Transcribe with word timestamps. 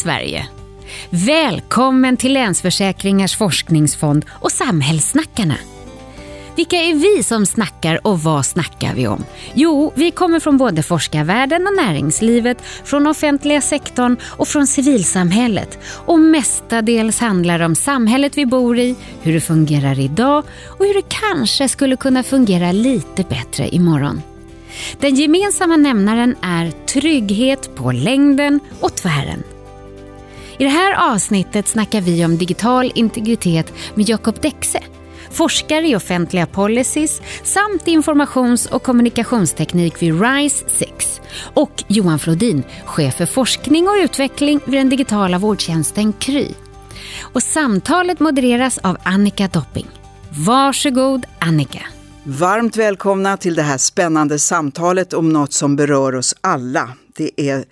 Sverige. 0.00 0.46
Välkommen 1.10 2.16
till 2.16 2.32
Länsförsäkringars 2.32 3.36
forskningsfond 3.36 4.24
och 4.30 4.52
Samhällssnackarna. 4.52 5.54
Vilka 6.56 6.76
är 6.76 6.94
vi 6.94 7.22
som 7.22 7.46
snackar 7.46 8.06
och 8.06 8.22
vad 8.22 8.46
snackar 8.46 8.94
vi 8.94 9.06
om? 9.06 9.24
Jo, 9.54 9.92
vi 9.96 10.10
kommer 10.10 10.40
från 10.40 10.58
både 10.58 10.82
forskarvärlden 10.82 11.66
och 11.66 11.86
näringslivet, 11.86 12.58
från 12.84 13.06
offentliga 13.06 13.60
sektorn 13.60 14.16
och 14.22 14.48
från 14.48 14.66
civilsamhället. 14.66 15.78
Och 15.84 16.18
mestadels 16.18 17.20
handlar 17.20 17.58
det 17.58 17.64
om 17.64 17.74
samhället 17.74 18.38
vi 18.38 18.46
bor 18.46 18.78
i, 18.78 18.96
hur 19.22 19.32
det 19.32 19.40
fungerar 19.40 19.98
idag 19.98 20.44
och 20.66 20.84
hur 20.86 20.94
det 20.94 21.08
kanske 21.08 21.68
skulle 21.68 21.96
kunna 21.96 22.22
fungera 22.22 22.72
lite 22.72 23.22
bättre 23.22 23.74
imorgon. 23.74 24.22
Den 25.00 25.14
gemensamma 25.14 25.76
nämnaren 25.76 26.36
är 26.42 26.70
trygghet 26.86 27.76
på 27.76 27.92
längden 27.92 28.60
och 28.80 28.94
tvären. 28.94 29.42
I 30.60 30.64
det 30.64 30.70
här 30.70 31.14
avsnittet 31.14 31.68
snackar 31.68 32.00
vi 32.00 32.24
om 32.24 32.38
digital 32.38 32.92
integritet 32.94 33.72
med 33.94 34.08
Jakob 34.08 34.40
Dexe 34.40 34.82
forskare 35.30 35.88
i 35.88 35.96
offentliga 35.96 36.46
policies 36.46 37.22
samt 37.44 37.88
informations 37.88 38.66
och 38.66 38.82
kommunikationsteknik 38.82 40.02
vid 40.02 40.22
RISE 40.22 40.64
6 40.68 41.20
och 41.54 41.84
Johan 41.88 42.18
Flodin, 42.18 42.62
chef 42.84 43.14
för 43.14 43.26
forskning 43.26 43.88
och 43.88 43.94
utveckling 43.94 44.60
vid 44.64 44.80
den 44.80 44.88
digitala 44.88 45.38
vårdtjänsten 45.38 46.12
Kry. 46.12 46.48
Och 47.20 47.42
samtalet 47.42 48.20
modereras 48.20 48.78
av 48.78 48.96
Annika 49.02 49.48
Dopping. 49.48 49.88
Varsågod 50.46 51.26
Annika. 51.38 51.82
Varmt 52.24 52.76
välkomna 52.76 53.36
till 53.36 53.54
det 53.54 53.62
här 53.62 53.78
spännande 53.78 54.38
samtalet 54.38 55.12
om 55.12 55.32
något 55.32 55.52
som 55.52 55.76
berör 55.76 56.14
oss 56.14 56.34
alla. 56.40 56.88
Det 57.16 57.30
är 57.50 57.64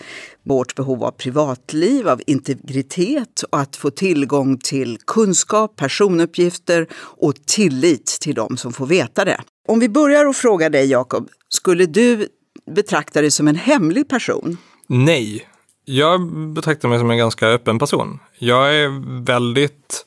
vårt 0.48 0.74
behov 0.74 1.04
av 1.04 1.10
privatliv, 1.10 2.08
av 2.08 2.20
integritet 2.26 3.42
och 3.50 3.60
att 3.60 3.76
få 3.76 3.90
tillgång 3.90 4.58
till 4.58 4.98
kunskap, 5.06 5.76
personuppgifter 5.76 6.86
och 6.94 7.34
tillit 7.46 8.06
till 8.20 8.34
de 8.34 8.56
som 8.56 8.72
får 8.72 8.86
veta 8.86 9.24
det. 9.24 9.40
Om 9.68 9.80
vi 9.80 9.88
börjar 9.88 10.26
och 10.26 10.36
fråga 10.36 10.70
dig 10.70 10.90
Jakob, 10.90 11.28
skulle 11.48 11.86
du 11.86 12.28
betrakta 12.76 13.20
dig 13.20 13.30
som 13.30 13.48
en 13.48 13.56
hemlig 13.56 14.08
person? 14.08 14.56
Nej, 14.86 15.48
jag 15.84 16.32
betraktar 16.52 16.88
mig 16.88 16.98
som 16.98 17.10
en 17.10 17.18
ganska 17.18 17.48
öppen 17.48 17.78
person. 17.78 18.18
Jag 18.38 18.74
är 18.76 19.22
väldigt 19.24 20.06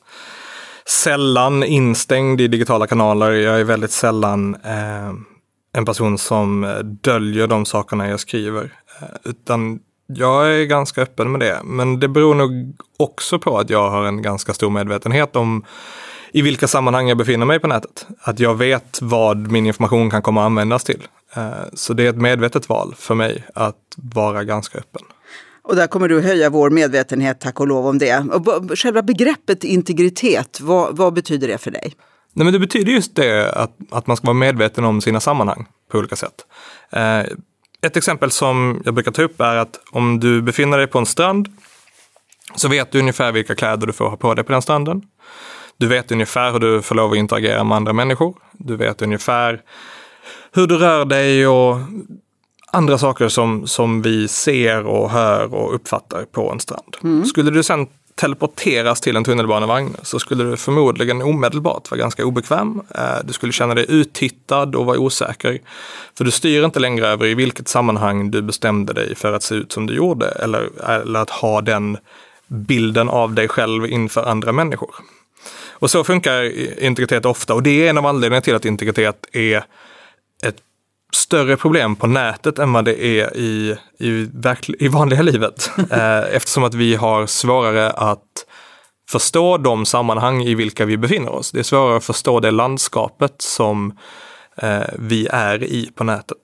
sällan 0.86 1.64
instängd 1.64 2.40
i 2.40 2.48
digitala 2.48 2.86
kanaler. 2.86 3.30
Jag 3.30 3.60
är 3.60 3.64
väldigt 3.64 3.90
sällan 3.90 4.54
eh, 4.54 5.12
en 5.74 5.84
person 5.84 6.18
som 6.18 6.80
döljer 7.02 7.46
de 7.46 7.64
sakerna 7.64 8.08
jag 8.08 8.20
skriver. 8.20 8.72
Eh, 9.00 9.08
utan 9.24 9.80
jag 10.18 10.54
är 10.54 10.64
ganska 10.64 11.02
öppen 11.02 11.32
med 11.32 11.40
det, 11.40 11.60
men 11.64 12.00
det 12.00 12.08
beror 12.08 12.34
nog 12.34 12.76
också 12.96 13.38
på 13.38 13.58
att 13.58 13.70
jag 13.70 13.90
har 13.90 14.04
en 14.04 14.22
ganska 14.22 14.54
stor 14.54 14.70
medvetenhet 14.70 15.36
om 15.36 15.64
i 16.32 16.42
vilka 16.42 16.68
sammanhang 16.68 17.08
jag 17.08 17.18
befinner 17.18 17.46
mig 17.46 17.60
på 17.60 17.66
nätet. 17.66 18.06
Att 18.20 18.40
jag 18.40 18.54
vet 18.54 18.98
vad 19.02 19.50
min 19.50 19.66
information 19.66 20.10
kan 20.10 20.22
komma 20.22 20.40
att 20.40 20.46
användas 20.46 20.84
till. 20.84 21.02
Eh, 21.36 21.50
så 21.74 21.92
det 21.92 22.06
är 22.06 22.10
ett 22.10 22.16
medvetet 22.16 22.68
val 22.68 22.94
för 22.96 23.14
mig 23.14 23.44
att 23.54 23.76
vara 23.96 24.44
ganska 24.44 24.78
öppen. 24.78 25.02
Och 25.64 25.76
där 25.76 25.86
kommer 25.86 26.08
du 26.08 26.20
höja 26.20 26.50
vår 26.50 26.70
medvetenhet, 26.70 27.40
tack 27.40 27.60
och 27.60 27.66
lov 27.66 27.86
om 27.86 27.98
det. 27.98 28.18
Och 28.18 28.78
själva 28.78 29.02
begreppet 29.02 29.64
integritet, 29.64 30.60
vad, 30.60 30.96
vad 30.96 31.12
betyder 31.12 31.48
det 31.48 31.58
för 31.58 31.70
dig? 31.70 31.92
Nej, 32.32 32.44
men 32.44 32.52
det 32.52 32.58
betyder 32.58 32.92
just 32.92 33.16
det 33.16 33.52
att, 33.52 33.76
att 33.90 34.06
man 34.06 34.16
ska 34.16 34.26
vara 34.26 34.34
medveten 34.34 34.84
om 34.84 35.00
sina 35.00 35.20
sammanhang 35.20 35.66
på 35.90 35.98
olika 35.98 36.16
sätt. 36.16 36.46
Ett 37.86 37.96
exempel 37.96 38.30
som 38.30 38.82
jag 38.84 38.94
brukar 38.94 39.12
ta 39.12 39.22
upp 39.22 39.40
är 39.40 39.56
att 39.56 39.80
om 39.90 40.20
du 40.20 40.42
befinner 40.42 40.78
dig 40.78 40.86
på 40.86 40.98
en 40.98 41.06
strand 41.06 41.48
så 42.54 42.68
vet 42.68 42.92
du 42.92 42.98
ungefär 42.98 43.32
vilka 43.32 43.54
kläder 43.54 43.86
du 43.86 43.92
får 43.92 44.08
ha 44.08 44.16
på 44.16 44.34
dig 44.34 44.44
på 44.44 44.52
den 44.52 44.62
stranden. 44.62 45.02
Du 45.76 45.86
vet 45.86 46.12
ungefär 46.12 46.52
hur 46.52 46.58
du 46.58 46.82
får 46.82 46.94
lov 46.94 47.12
att 47.12 47.16
interagera 47.16 47.64
med 47.64 47.76
andra 47.76 47.92
människor. 47.92 48.34
Du 48.52 48.76
vet 48.76 49.02
ungefär 49.02 49.60
hur 50.52 50.66
du 50.66 50.76
rör 50.76 51.04
dig 51.04 51.46
och 51.46 51.76
andra 52.72 52.98
saker 52.98 53.28
som, 53.28 53.66
som 53.66 54.02
vi 54.02 54.28
ser 54.28 54.86
och 54.86 55.10
hör 55.10 55.54
och 55.54 55.74
uppfattar 55.74 56.24
på 56.24 56.50
en 56.50 56.60
strand. 56.60 56.96
Mm. 57.02 57.24
Skulle 57.24 57.50
du 57.50 57.62
sen 57.62 57.86
teleporteras 58.14 59.00
till 59.00 59.16
en 59.16 59.24
tunnelbanevagn 59.24 59.96
så 60.02 60.18
skulle 60.18 60.44
du 60.44 60.56
förmodligen 60.56 61.22
omedelbart 61.22 61.90
vara 61.90 61.98
ganska 61.98 62.24
obekväm. 62.24 62.82
Eh, 62.94 63.16
du 63.24 63.32
skulle 63.32 63.52
känna 63.52 63.74
dig 63.74 63.86
uttittad 63.88 64.74
och 64.74 64.86
vara 64.86 64.98
osäker. 64.98 65.60
För 66.18 66.24
du 66.24 66.30
styr 66.30 66.64
inte 66.64 66.80
längre 66.80 67.08
över 67.08 67.26
i 67.26 67.34
vilket 67.34 67.68
sammanhang 67.68 68.30
du 68.30 68.42
bestämde 68.42 68.92
dig 68.92 69.14
för 69.14 69.32
att 69.32 69.42
se 69.42 69.54
ut 69.54 69.72
som 69.72 69.86
du 69.86 69.94
gjorde 69.94 70.28
eller, 70.28 70.70
eller 71.00 71.20
att 71.20 71.30
ha 71.30 71.60
den 71.60 71.98
bilden 72.46 73.08
av 73.08 73.34
dig 73.34 73.48
själv 73.48 73.86
inför 73.86 74.22
andra 74.22 74.52
människor. 74.52 74.94
Och 75.70 75.90
så 75.90 76.04
funkar 76.04 76.42
integritet 76.82 77.24
ofta 77.24 77.54
och 77.54 77.62
det 77.62 77.86
är 77.86 77.90
en 77.90 77.98
av 77.98 78.06
anledningarna 78.06 78.40
till 78.40 78.54
att 78.54 78.64
integritet 78.64 79.26
är 79.32 79.64
ett 80.46 80.56
större 81.14 81.56
problem 81.56 81.96
på 81.96 82.06
nätet 82.06 82.58
än 82.58 82.72
vad 82.72 82.84
det 82.84 83.04
är 83.04 83.36
i, 83.36 83.76
i, 83.98 84.28
i 84.78 84.88
vanliga 84.88 85.22
livet. 85.32 85.70
Eh, 85.90 86.34
eftersom 86.34 86.64
att 86.64 86.74
vi 86.74 86.94
har 86.94 87.26
svårare 87.26 87.90
att 87.90 88.46
förstå 89.10 89.58
de 89.58 89.86
sammanhang 89.86 90.42
i 90.42 90.54
vilka 90.54 90.84
vi 90.84 90.96
befinner 90.96 91.30
oss. 91.30 91.50
Det 91.50 91.58
är 91.58 91.62
svårare 91.62 91.96
att 91.96 92.04
förstå 92.04 92.40
det 92.40 92.50
landskapet 92.50 93.34
som 93.38 93.98
eh, 94.56 94.82
vi 94.98 95.26
är 95.26 95.64
i 95.64 95.90
på 95.94 96.04
nätet. 96.04 96.38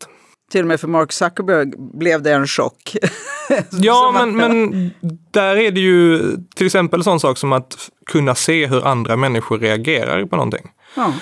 Till 0.50 0.60
och 0.60 0.66
med 0.66 0.80
för 0.80 0.88
Mark 0.88 1.12
Zuckerberg 1.12 1.66
blev 1.76 2.22
det 2.22 2.32
en 2.32 2.46
chock. 2.46 2.96
ja, 3.70 4.10
men, 4.14 4.36
men 4.36 4.90
där 5.30 5.56
är 5.56 5.70
det 5.70 5.80
ju 5.80 6.20
till 6.56 6.66
exempel 6.66 7.00
en 7.00 7.04
sån 7.04 7.20
sak 7.20 7.38
som 7.38 7.52
att 7.52 7.90
kunna 8.06 8.34
se 8.34 8.66
hur 8.66 8.86
andra 8.86 9.16
människor 9.16 9.58
reagerar 9.58 10.24
på 10.24 10.36
någonting. 10.36 10.70
Ja. 10.94 11.12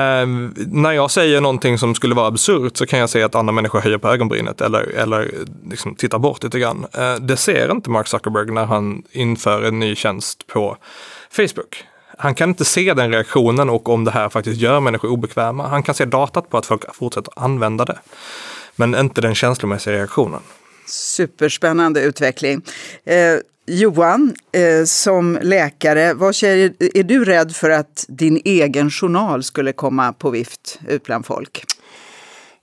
Eh, 0.00 0.26
när 0.56 0.92
jag 0.92 1.10
säger 1.10 1.40
någonting 1.40 1.78
som 1.78 1.94
skulle 1.94 2.14
vara 2.14 2.26
absurt 2.26 2.76
så 2.76 2.86
kan 2.86 2.98
jag 2.98 3.10
se 3.10 3.22
att 3.22 3.34
andra 3.34 3.52
människor 3.52 3.80
höjer 3.80 3.98
på 3.98 4.08
ögonbrynet 4.08 4.60
eller, 4.60 4.82
eller 4.82 5.30
liksom 5.70 5.94
tittar 5.94 6.18
bort 6.18 6.42
lite 6.42 6.58
grann. 6.58 6.86
Eh, 6.92 7.14
det 7.14 7.36
ser 7.36 7.70
inte 7.70 7.90
Mark 7.90 8.06
Zuckerberg 8.06 8.50
när 8.50 8.64
han 8.64 9.02
inför 9.10 9.62
en 9.62 9.78
ny 9.78 9.94
tjänst 9.94 10.46
på 10.46 10.76
Facebook. 11.30 11.84
Han 12.18 12.34
kan 12.34 12.48
inte 12.48 12.64
se 12.64 12.94
den 12.94 13.12
reaktionen 13.12 13.70
och 13.70 13.88
om 13.88 14.04
det 14.04 14.10
här 14.10 14.28
faktiskt 14.28 14.60
gör 14.60 14.80
människor 14.80 15.08
obekväma. 15.08 15.68
Han 15.68 15.82
kan 15.82 15.94
se 15.94 16.04
datat 16.04 16.50
på 16.50 16.58
att 16.58 16.66
folk 16.66 16.94
fortsätter 16.94 17.32
använda 17.36 17.84
det. 17.84 17.98
Men 18.76 18.94
inte 18.94 19.20
den 19.20 19.34
känslomässiga 19.34 19.94
reaktionen. 19.94 20.40
Superspännande 20.86 22.00
utveckling. 22.00 22.62
Eh, 23.04 23.38
Johan, 23.66 24.34
eh, 24.52 24.84
som 24.84 25.38
läkare, 25.42 26.14
vad 26.14 26.36
säger, 26.36 26.74
är 26.94 27.02
du 27.02 27.24
rädd 27.24 27.52
för 27.52 27.70
att 27.70 28.04
din 28.08 28.40
egen 28.44 28.90
journal 28.90 29.42
skulle 29.42 29.72
komma 29.72 30.12
på 30.12 30.30
vift 30.30 30.80
ut 30.88 31.04
bland 31.04 31.26
folk? 31.26 31.64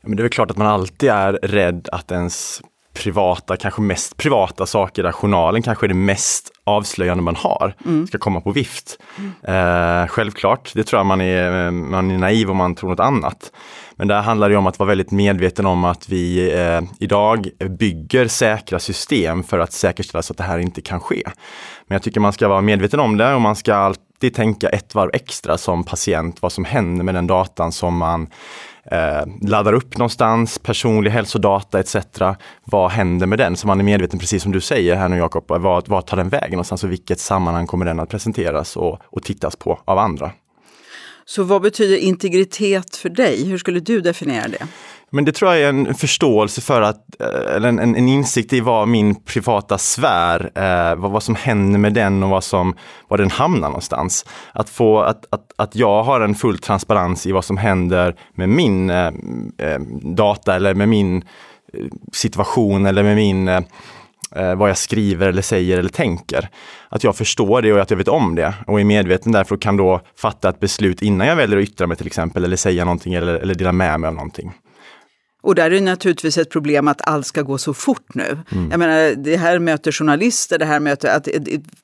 Ja, 0.02 0.10
men 0.10 0.18
det 0.18 0.22
är 0.22 0.24
väl 0.24 0.32
klart 0.32 0.52
att 0.52 0.58
man 0.58 0.68
alltid 0.68 1.10
är 1.10 1.34
rädd 1.34 1.90
att 1.92 2.12
ens 2.12 2.62
privata, 2.94 3.58
kanske 3.58 3.82
mest 3.82 4.18
privata 4.18 4.66
saker, 4.66 5.04
där 5.04 5.12
journalen 5.12 5.62
kanske 5.62 5.86
är 5.86 5.88
det 5.88 5.94
mest 5.94 6.52
avslöjande 6.64 7.24
man 7.24 7.36
har, 7.36 7.76
mm. 7.86 8.08
ska 8.08 8.18
komma 8.18 8.42
på 8.42 8.52
vift. 8.52 8.98
Mm. 9.18 10.02
Eh, 10.02 10.08
självklart, 10.08 10.72
det 10.76 10.84
tror 10.84 11.00
jag 11.00 11.06
man 11.06 11.22
är, 11.22 11.72
man 11.72 12.12
är 12.12 12.18
naiv 12.18 12.52
om 12.52 12.58
man 12.58 12.76
tror 12.76 12.90
något 12.90 13.00
annat. 13.00 13.52
Men 13.96 14.08
där 14.08 14.22
handlar 14.22 14.50
det 14.50 14.58
om 14.58 14.68
att 14.68 14.80
vara 14.80 14.88
väldigt 14.88 15.12
medveten 15.12 15.66
om 15.66 15.84
att 15.84 16.10
vi 16.10 16.52
eh, 16.54 16.82
idag 17.00 17.50
bygger 17.80 18.28
säkra 18.28 18.80
system 18.80 19.44
för 19.44 19.60
att 19.60 19.74
säkerställa 19.74 20.22
så 20.22 20.34
att 20.34 20.38
det 20.38 20.44
här 20.44 20.60
inte 20.60 20.82
kan 20.82 21.00
ske. 21.00 21.24
Men 21.88 21.96
jag 21.96 22.04
tycker 22.04 22.20
man 22.20 22.34
ska 22.34 22.48
vara 22.48 22.62
medveten 22.62 23.00
om 23.00 23.18
det 23.18 23.34
och 23.34 23.42
man 23.42 23.56
ska 23.56 23.76
alltid 23.76 24.36
tänka 24.36 24.70
ett 24.70 24.96
varv 24.96 25.10
extra 25.14 25.58
som 25.58 25.84
patient 25.84 26.42
vad 26.42 26.52
som 26.52 26.66
händer 26.66 27.04
med 27.04 27.16
den 27.16 27.28
datan 27.28 27.72
som 27.72 27.98
man 27.98 28.28
eh, 28.92 29.24
laddar 29.42 29.74
upp 29.74 29.98
någonstans, 29.98 30.60
personlig 30.60 31.12
hälsodata 31.12 31.80
etc. 31.80 31.96
Vad 32.64 32.92
händer 32.92 33.28
med 33.28 33.40
den? 33.40 33.56
Så 33.56 33.68
man 33.68 33.80
är 33.80 33.84
medveten, 33.84 34.20
precis 34.20 34.44
som 34.44 34.52
du 34.52 34.62
säger 34.62 34.96
här 34.96 35.10
nu 35.10 35.18
Jakob, 35.18 35.46
vad, 35.48 36.06
tar 36.06 36.18
den 36.18 36.30
vägen 36.30 36.52
någonstans 36.52 36.84
och 36.84 36.92
vilket 36.92 37.20
sammanhang 37.20 37.68
kommer 37.68 37.86
den 37.86 38.00
att 38.00 38.10
presenteras 38.10 38.78
och, 38.78 39.00
och 39.06 39.24
tittas 39.24 39.56
på 39.56 39.80
av 39.86 39.98
andra? 39.98 40.32
Så 41.26 41.44
vad 41.44 41.62
betyder 41.62 41.98
integritet 41.98 42.96
för 42.96 43.10
dig? 43.10 43.46
Hur 43.46 43.58
skulle 43.58 43.80
du 43.80 44.02
definiera 44.02 44.48
det? 44.48 44.68
Men 45.16 45.26
det 45.26 45.32
tror 45.32 45.52
jag 45.52 45.62
är 45.62 45.70
en 45.70 45.96
förståelse 45.96 46.62
för 46.62 46.82
att, 46.82 47.22
eh, 47.22 47.56
eller 47.56 47.70
en, 47.70 47.80
en 47.80 48.08
insikt 48.08 48.54
i 48.54 48.60
vad 48.60 48.88
min 48.88 49.16
privata 49.16 49.78
sfär, 49.78 50.52
eh, 50.56 50.96
vad, 50.96 51.12
vad 51.12 51.24
som 51.24 51.36
händer 51.36 51.80
med 51.80 51.94
den 51.94 52.24
och 52.24 52.30
vad 52.30 52.44
som, 52.44 52.76
var 53.08 53.18
den 53.18 53.32
hamnar 53.32 53.68
någonstans. 53.68 54.26
Att 54.54 54.70
få, 54.70 55.00
att, 55.00 55.26
att, 55.30 55.52
att 55.56 55.76
jag 55.76 56.04
har 56.04 56.22
en 56.22 56.36
full 56.36 56.58
transparens 56.58 57.28
i 57.28 57.32
vad 57.32 57.46
som 57.46 57.58
händer 57.58 58.16
med 58.36 58.50
min 58.50 58.90
eh, 58.90 59.08
eh 59.58 59.80
data 60.02 60.56
eller 60.56 60.74
med 60.74 60.90
min 60.90 61.18
eh, 61.74 61.86
situation 62.12 62.86
eller 62.86 63.04
med 63.04 63.16
min 63.16 63.48
eh, 63.48 63.62
vad 64.56 64.70
jag 64.70 64.78
skriver 64.78 65.30
eller 65.30 65.42
säger 65.42 65.78
eller 65.78 65.90
tänker. 65.90 66.50
Att 66.90 67.04
jag 67.04 67.16
förstår 67.16 67.62
det 67.62 67.74
och 67.74 67.82
att 67.82 67.90
jag 67.90 67.98
vet 67.98 68.08
om 68.08 68.36
det 68.36 68.54
och 68.68 68.80
är 68.80 68.84
medveten 68.84 69.32
därför 69.32 69.56
och 69.56 69.62
kan 69.62 69.78
då 69.78 70.02
fatta 70.18 70.50
ett 70.50 70.60
beslut 70.60 71.02
innan 71.02 71.28
jag 71.28 71.36
väljer 71.36 71.58
att 71.58 71.64
yttra 71.64 71.88
mig 71.88 71.98
till 71.98 72.08
exempel 72.08 72.46
eller 72.46 72.56
säga 72.56 72.86
någonting 72.86 73.14
eller, 73.14 73.34
eller 73.34 73.56
dela 73.56 73.72
med 73.72 74.00
mig 74.00 74.08
av 74.08 74.14
någonting. 74.14 74.52
Och 75.44 75.56
där 75.56 75.66
är 75.66 75.70
det 75.70 75.82
naturligtvis 75.82 76.38
ett 76.38 76.50
problem 76.50 76.88
att 76.88 77.02
allt 77.08 77.26
ska 77.26 77.42
gå 77.42 77.58
så 77.58 77.74
fort 77.74 78.16
nu. 78.16 78.38
Mm. 78.52 78.72
Jag 78.72 78.80
menar, 78.80 79.16
det 79.16 79.38
här 79.38 79.60
möter 79.60 79.92
journalister, 79.92 80.60
det 80.60 80.66
här 80.66 80.80
möter 80.80 81.16
att 81.16 81.28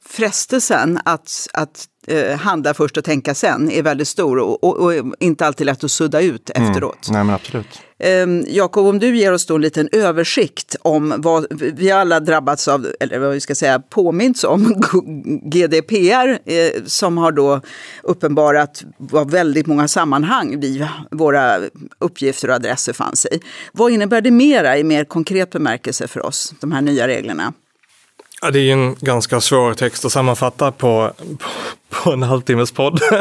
frestelsen 0.05 0.99
att, 1.05 1.47
att 1.53 1.87
eh, 2.09 2.37
handla 2.37 2.73
först 2.73 2.97
och 2.97 3.03
tänka 3.03 3.35
sen 3.35 3.71
är 3.71 3.83
väldigt 3.83 4.07
stor 4.07 4.39
och, 4.39 4.63
och, 4.63 4.77
och 4.77 4.93
inte 5.19 5.45
alltid 5.45 5.65
lätt 5.65 5.83
att 5.83 5.91
sudda 5.91 6.21
ut 6.21 6.51
mm. 6.55 6.69
efteråt. 6.69 7.07
Nej, 7.11 7.23
men 7.23 7.35
absolut. 7.35 7.81
Eh, 7.99 8.55
Jakob, 8.55 8.85
om 8.85 8.99
du 8.99 9.17
ger 9.17 9.33
oss 9.33 9.45
då 9.45 9.55
en 9.55 9.61
liten 9.61 9.89
översikt 9.91 10.75
om 10.81 11.13
vad 11.17 11.45
vi 11.49 11.91
alla 11.91 12.19
drabbats 12.19 12.67
av, 12.67 12.87
eller 12.99 13.19
vad 13.19 13.31
vi 13.31 13.39
ska 13.39 13.55
säga 13.55 13.79
påminns 13.79 14.43
om, 14.43 14.81
GDPR, 15.43 16.39
eh, 16.45 16.83
som 16.85 17.17
har 17.17 17.31
då 17.31 17.61
uppenbarat 18.03 18.83
vad 18.97 19.31
väldigt 19.31 19.67
många 19.67 19.87
sammanhang 19.87 20.59
vi, 20.59 20.87
våra 21.11 21.59
uppgifter 21.99 22.47
och 22.47 22.55
adresser 22.55 22.93
fanns 22.93 23.25
i. 23.25 23.39
Vad 23.71 23.91
innebär 23.91 24.21
det 24.21 24.31
mera 24.31 24.77
i 24.77 24.83
mer 24.83 25.05
konkret 25.05 25.51
bemärkelse 25.51 26.07
för 26.07 26.25
oss, 26.25 26.53
de 26.59 26.71
här 26.71 26.81
nya 26.81 27.07
reglerna? 27.07 27.53
Ja, 28.41 28.51
det 28.51 28.59
är 28.59 28.73
en 28.73 28.95
ganska 28.95 29.41
svår 29.41 29.73
text 29.73 30.05
att 30.05 30.11
sammanfatta 30.11 30.71
på, 30.71 31.13
på, 31.89 32.11
en 32.11 32.23
halvtimmes 32.23 32.71
podd. 32.71 33.01
eh, 33.11 33.19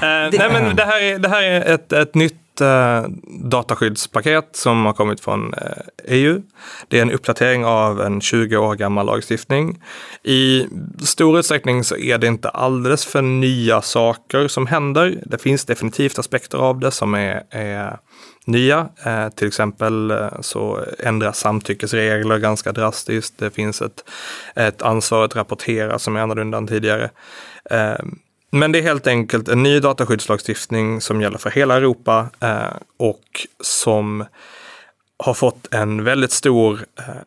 nej, 0.00 0.48
men 0.52 0.76
det 0.76 0.84
här 0.84 1.02
är, 1.02 1.18
det 1.18 1.28
här 1.28 1.42
är 1.42 1.74
ett, 1.74 1.92
ett 1.92 2.14
nytt 2.14 2.60
eh, 2.60 3.02
dataskyddspaket 3.44 4.48
som 4.52 4.86
har 4.86 4.92
kommit 4.92 5.20
från 5.20 5.54
eh, 5.54 5.60
EU. 6.04 6.42
Det 6.88 6.98
är 6.98 7.02
en 7.02 7.12
uppdatering 7.12 7.64
av 7.64 8.00
en 8.00 8.20
20 8.20 8.56
år 8.56 8.74
gammal 8.74 9.06
lagstiftning. 9.06 9.82
I 10.22 10.66
stor 11.02 11.38
utsträckning 11.38 11.84
så 11.84 11.96
är 11.96 12.18
det 12.18 12.26
inte 12.26 12.48
alldeles 12.48 13.04
för 13.04 13.22
nya 13.22 13.82
saker 13.82 14.48
som 14.48 14.66
händer. 14.66 15.22
Det 15.26 15.38
finns 15.38 15.64
definitivt 15.64 16.18
aspekter 16.18 16.58
av 16.58 16.80
det 16.80 16.90
som 16.90 17.14
är, 17.14 17.42
är 17.50 17.98
nya. 18.48 18.88
Eh, 19.04 19.28
till 19.28 19.48
exempel 19.48 20.10
eh, 20.10 20.40
så 20.40 20.84
ändras 20.98 21.38
samtyckesregler 21.38 22.38
ganska 22.38 22.72
drastiskt. 22.72 23.38
Det 23.38 23.50
finns 23.50 23.82
ett, 23.82 24.04
ett 24.54 24.82
ansvar 24.82 25.24
att 25.24 25.36
rapportera 25.36 25.98
som 25.98 26.16
är 26.16 26.20
annorlunda 26.20 26.58
än 26.58 26.66
tidigare. 26.66 27.10
Eh, 27.70 27.98
men 28.50 28.72
det 28.72 28.78
är 28.78 28.82
helt 28.82 29.06
enkelt 29.06 29.48
en 29.48 29.62
ny 29.62 29.80
dataskyddslagstiftning 29.80 31.00
som 31.00 31.20
gäller 31.20 31.38
för 31.38 31.50
hela 31.50 31.76
Europa 31.76 32.28
och 32.96 33.46
som 33.60 34.24
har 35.18 35.34
fått 35.34 35.74
en 35.74 36.04
väldigt 36.04 36.32
stor 36.32 36.80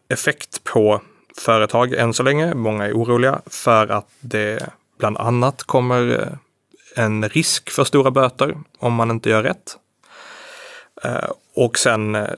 effekt 0.10 0.64
på 0.64 1.02
företag 1.38 1.94
än 1.94 2.14
så 2.14 2.24
länge. 2.24 2.54
Många 2.54 2.86
är 2.86 2.94
oroliga 2.94 3.42
för 3.46 3.88
att 3.88 4.08
det 4.20 4.70
bland 5.00 5.18
annat 5.18 5.64
kommer 5.64 6.30
en 6.96 7.30
risk 7.30 7.70
för 7.70 7.84
stora 7.84 8.12
böter 8.12 8.58
om 8.80 8.94
man 8.94 9.12
inte 9.12 9.30
gör 9.30 9.44
rätt. 9.44 9.78
Eh, 11.04 11.30
och 11.56 11.78
sen 11.78 12.16
eh, 12.16 12.30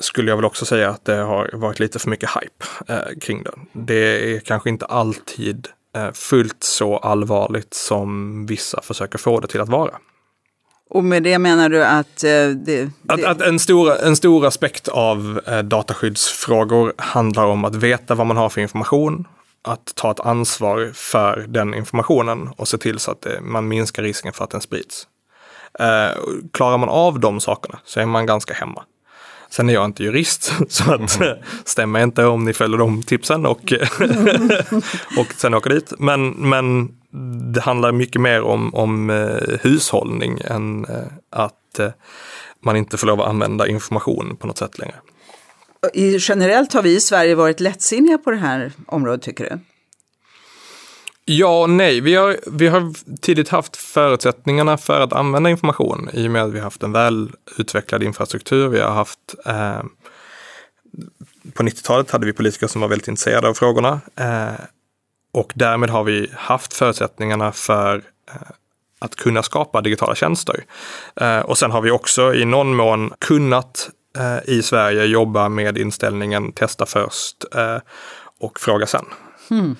skulle 0.00 0.30
jag 0.30 0.36
väl 0.36 0.44
också 0.44 0.64
säga 0.64 0.90
att 0.90 1.04
det 1.04 1.16
har 1.16 1.50
varit 1.52 1.80
lite 1.80 1.98
för 1.98 2.10
mycket 2.10 2.30
hype 2.30 2.92
eh, 2.92 3.18
kring 3.20 3.42
den. 3.42 3.84
Det 3.86 4.34
är 4.34 4.40
kanske 4.40 4.68
inte 4.68 4.86
alltid 4.86 5.68
fullt 6.14 6.64
så 6.64 6.96
allvarligt 6.96 7.74
som 7.74 8.46
vissa 8.46 8.82
försöker 8.82 9.18
få 9.18 9.40
det 9.40 9.46
till 9.46 9.60
att 9.60 9.68
vara. 9.68 9.98
Och 10.90 11.04
med 11.04 11.22
det 11.22 11.38
menar 11.38 11.68
du 11.68 11.84
att... 11.84 12.16
det, 12.16 12.54
det... 12.54 12.90
Att, 13.08 13.24
att, 13.24 13.40
en, 13.40 13.58
stor, 13.58 13.96
en 13.96 14.16
stor 14.16 14.46
aspekt 14.46 14.88
av 14.88 15.40
dataskyddsfrågor 15.64 16.92
handlar 16.96 17.46
om 17.46 17.64
att 17.64 17.74
veta 17.74 18.14
vad 18.14 18.26
man 18.26 18.36
har 18.36 18.48
för 18.48 18.60
information, 18.60 19.24
att 19.62 19.92
ta 19.94 20.10
ett 20.10 20.20
ansvar 20.20 20.90
för 20.94 21.44
den 21.48 21.74
informationen 21.74 22.48
och 22.56 22.68
se 22.68 22.78
till 22.78 22.98
så 22.98 23.10
att 23.10 23.26
man 23.40 23.68
minskar 23.68 24.02
risken 24.02 24.32
för 24.32 24.44
att 24.44 24.50
den 24.50 24.60
sprids. 24.60 25.06
Eh, 25.78 26.10
klarar 26.52 26.78
man 26.78 26.88
av 26.88 27.20
de 27.20 27.40
sakerna 27.40 27.78
så 27.84 28.00
är 28.00 28.06
man 28.06 28.26
ganska 28.26 28.54
hemma. 28.54 28.82
Sen 29.50 29.68
är 29.70 29.74
jag 29.74 29.84
inte 29.84 30.02
jurist, 30.02 30.52
så 30.68 30.94
att, 30.94 31.20
mm. 31.20 31.38
stämmer 31.64 32.02
inte 32.02 32.24
om 32.24 32.44
ni 32.44 32.52
följer 32.52 32.78
de 32.78 33.02
tipsen 33.02 33.46
och, 33.46 33.72
och 35.18 35.32
sen 35.36 35.54
åker 35.54 35.70
dit. 35.70 35.92
Men, 35.98 36.30
men 36.30 36.88
det 37.52 37.60
handlar 37.60 37.92
mycket 37.92 38.20
mer 38.20 38.42
om, 38.42 38.74
om 38.74 39.10
eh, 39.10 39.58
hushållning 39.60 40.40
än 40.44 40.84
eh, 40.84 40.96
att 41.30 41.78
eh, 41.78 41.90
man 42.64 42.76
inte 42.76 42.96
får 42.96 43.06
lov 43.06 43.20
att 43.20 43.28
använda 43.28 43.68
information 43.68 44.36
på 44.36 44.46
något 44.46 44.58
sätt 44.58 44.78
längre. 44.78 44.94
Generellt 46.18 46.72
har 46.72 46.82
vi 46.82 46.96
i 46.96 47.00
Sverige 47.00 47.34
varit 47.34 47.60
lättsinniga 47.60 48.18
på 48.18 48.30
det 48.30 48.36
här 48.36 48.72
området, 48.86 49.22
tycker 49.22 49.44
du? 49.44 49.58
Ja 51.30 51.62
och 51.62 51.70
nej. 51.70 52.00
Vi 52.00 52.14
har, 52.14 52.36
vi 52.46 52.68
har 52.68 52.92
tidigt 53.20 53.48
haft 53.48 53.76
förutsättningarna 53.76 54.78
för 54.78 55.00
att 55.00 55.12
använda 55.12 55.50
information 55.50 56.10
i 56.12 56.26
och 56.26 56.30
med 56.30 56.42
att 56.42 56.52
vi 56.52 56.58
har 56.58 56.64
haft 56.64 56.82
en 56.82 56.92
väl 56.92 57.30
utvecklad 57.58 58.02
infrastruktur. 58.02 58.68
Vi 58.68 58.80
har 58.80 58.90
haft 58.90 59.34
eh, 59.46 59.82
på 61.54 61.62
90-talet 61.62 62.10
hade 62.10 62.26
vi 62.26 62.32
politiker 62.32 62.66
som 62.66 62.80
var 62.80 62.88
väldigt 62.88 63.08
intresserade 63.08 63.48
av 63.48 63.54
frågorna. 63.54 64.00
Eh, 64.16 64.60
och 65.32 65.52
därmed 65.54 65.90
har 65.90 66.04
vi 66.04 66.30
haft 66.34 66.74
förutsättningarna 66.74 67.52
för 67.52 67.96
eh, 68.30 68.50
att 68.98 69.14
kunna 69.16 69.42
skapa 69.42 69.80
digitala 69.80 70.14
tjänster. 70.14 70.64
Eh, 71.20 71.40
och 71.40 71.58
sen 71.58 71.70
har 71.70 71.80
vi 71.80 71.90
också 71.90 72.34
i 72.34 72.44
någon 72.44 72.76
mån 72.76 73.12
kunnat 73.18 73.90
eh, 74.18 74.54
i 74.54 74.62
Sverige 74.62 75.04
jobba 75.04 75.48
med 75.48 75.78
inställningen 75.78 76.52
testa 76.52 76.86
först 76.86 77.44
eh, 77.54 77.78
och 78.40 78.60
fråga 78.60 78.86
sen. 78.86 79.04
Hmm. 79.48 79.76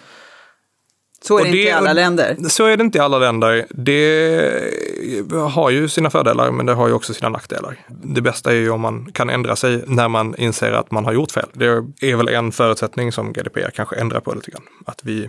Så 1.25 1.39
är 1.39 1.45
det, 1.45 1.51
det, 1.51 1.57
inte 1.57 1.69
i 1.69 1.73
alla 1.73 1.93
länder. 1.93 2.37
Så 2.49 2.65
är 2.65 2.77
det 2.77 2.85
inte 2.85 2.99
i 2.99 3.01
alla 3.01 3.19
länder. 3.19 3.67
Det 3.71 5.37
har 5.53 5.71
ju 5.71 5.89
sina 5.89 6.11
fördelar 6.11 6.51
men 6.51 6.67
det 6.67 6.73
har 6.73 6.89
ju 6.89 6.95
också 6.95 7.15
sina 7.15 7.29
nackdelar. 7.29 7.77
Det 7.89 8.21
bästa 8.21 8.51
är 8.51 8.57
ju 8.57 8.71
om 8.71 8.81
man 8.81 9.13
kan 9.13 9.31
ändra 9.31 9.57
sig 9.57 9.85
när 9.87 10.09
man 10.09 10.35
inser 10.35 10.73
att 10.73 10.91
man 10.91 11.05
har 11.05 11.13
gjort 11.13 11.33
fel. 11.33 11.49
Det 11.53 11.67
är 12.01 12.17
väl 12.17 12.29
en 12.29 12.53
förutsättning 12.53 13.13
som 13.13 13.33
GDPR 13.33 13.71
kanske 13.75 13.97
ändrar 13.97 14.21
på 14.21 14.35
lite 14.35 14.51
grann. 14.51 14.63
Att 14.87 15.01
vi 15.05 15.29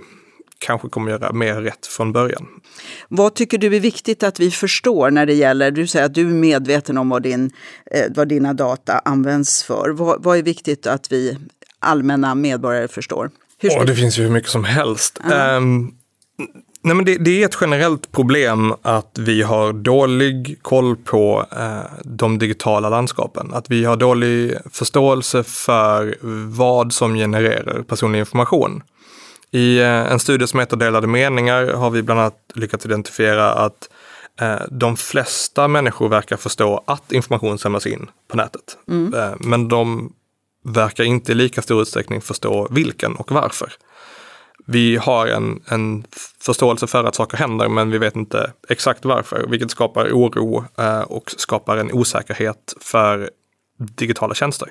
kanske 0.59 0.89
kommer 0.89 1.11
göra 1.11 1.33
mer 1.33 1.61
rätt 1.61 1.87
från 1.87 2.11
början. 2.11 2.47
Vad 3.07 3.33
tycker 3.33 3.57
du 3.57 3.75
är 3.75 3.79
viktigt 3.79 4.23
att 4.23 4.39
vi 4.39 4.51
förstår 4.51 5.11
när 5.11 5.25
det 5.25 5.33
gäller, 5.33 5.71
du 5.71 5.87
säger 5.87 6.05
att 6.05 6.13
du 6.13 6.21
är 6.21 6.33
medveten 6.33 6.97
om 6.97 7.09
vad, 7.09 7.23
din, 7.23 7.51
eh, 7.91 8.05
vad 8.09 8.27
dina 8.27 8.53
data 8.53 9.01
används 9.05 9.63
för. 9.63 9.89
Vad, 9.89 10.23
vad 10.23 10.37
är 10.37 10.43
viktigt 10.43 10.87
att 10.87 11.11
vi 11.11 11.37
allmänna 11.79 12.35
medborgare 12.35 12.87
förstår? 12.87 13.29
Hur 13.59 13.69
ska... 13.69 13.79
oh, 13.79 13.85
det 13.85 13.95
finns 13.95 14.19
ju 14.19 14.23
hur 14.23 14.29
mycket 14.29 14.49
som 14.49 14.63
helst. 14.63 15.19
Uh. 15.25 15.55
Um, 15.55 15.93
nej 16.81 16.95
men 16.95 17.05
det, 17.05 17.15
det, 17.17 17.41
är 17.41 17.45
ett 17.45 17.57
generellt 17.61 18.11
problem 18.11 18.73
att 18.81 19.17
vi 19.17 19.41
har 19.41 19.73
dålig 19.73 20.59
koll 20.61 20.95
på 20.95 21.45
uh, 21.57 21.79
de 22.03 22.39
digitala 22.39 22.89
landskapen. 22.89 23.53
Att 23.53 23.69
vi 23.69 23.85
har 23.85 23.97
dålig 23.97 24.57
förståelse 24.71 25.43
för 25.43 26.17
vad 26.47 26.93
som 26.93 27.15
genererar 27.15 27.83
personlig 27.83 28.19
information. 28.19 28.83
I 29.51 29.79
uh, 29.79 29.85
en 29.85 30.19
studie 30.19 30.47
som 30.47 30.59
heter 30.59 30.77
Delade 30.77 31.07
meningar 31.07 31.67
har 31.67 31.89
vi 31.89 32.03
bland 32.03 32.19
annat 32.19 32.37
lyckats 32.53 32.85
identifiera 32.85 33.53
att 33.53 33.89
eh, 34.41 34.61
de 34.71 34.97
flesta 34.97 35.67
människor 35.67 36.09
verkar 36.09 36.37
förstå 36.37 36.83
att 36.87 37.11
information 37.11 37.59
samlas 37.59 37.87
in 37.87 38.09
på 38.27 38.37
nätet. 38.37 38.77
Mm. 38.87 39.37
Men 39.39 39.67
de 39.67 40.13
verkar 40.63 41.03
inte 41.03 41.31
i 41.31 41.35
lika 41.35 41.61
stor 41.61 41.81
utsträckning 41.81 42.21
förstå 42.21 42.67
vilken 42.71 43.15
och 43.15 43.31
varför. 43.31 43.73
Vi 44.65 44.97
har 44.97 45.27
en, 45.27 45.61
en 45.67 46.03
förståelse 46.41 46.87
för 46.87 47.03
att 47.03 47.15
saker 47.15 47.37
händer 47.37 47.69
men 47.69 47.91
vi 47.91 47.97
vet 47.97 48.15
inte 48.15 48.53
exakt 48.69 49.05
varför, 49.05 49.45
vilket 49.47 49.71
skapar 49.71 50.09
oro 50.09 50.65
eh, 50.77 51.01
och 51.01 51.31
skapar 51.37 51.77
en 51.77 51.91
osäkerhet 51.91 52.73
för 52.81 53.29
digitala 53.77 54.33
tjänster 54.33 54.69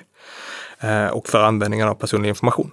eh, 0.79 1.07
och 1.07 1.27
för 1.27 1.43
användningen 1.43 1.87
av 1.87 1.95
personlig 1.95 2.29
information. 2.29 2.71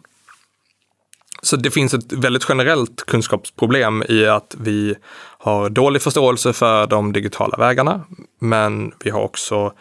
Så 1.42 1.56
det 1.56 1.70
finns 1.70 1.94
ett 1.94 2.12
väldigt 2.12 2.46
generellt 2.48 3.06
kunskapsproblem 3.06 4.02
i 4.08 4.26
att 4.26 4.56
vi 4.58 4.94
har 5.38 5.70
dålig 5.70 6.02
förståelse 6.02 6.52
för 6.52 6.86
de 6.86 7.12
digitala 7.12 7.56
vägarna, 7.56 8.04
men 8.40 8.92
vi 9.04 9.10
har 9.10 9.20
också 9.20 9.72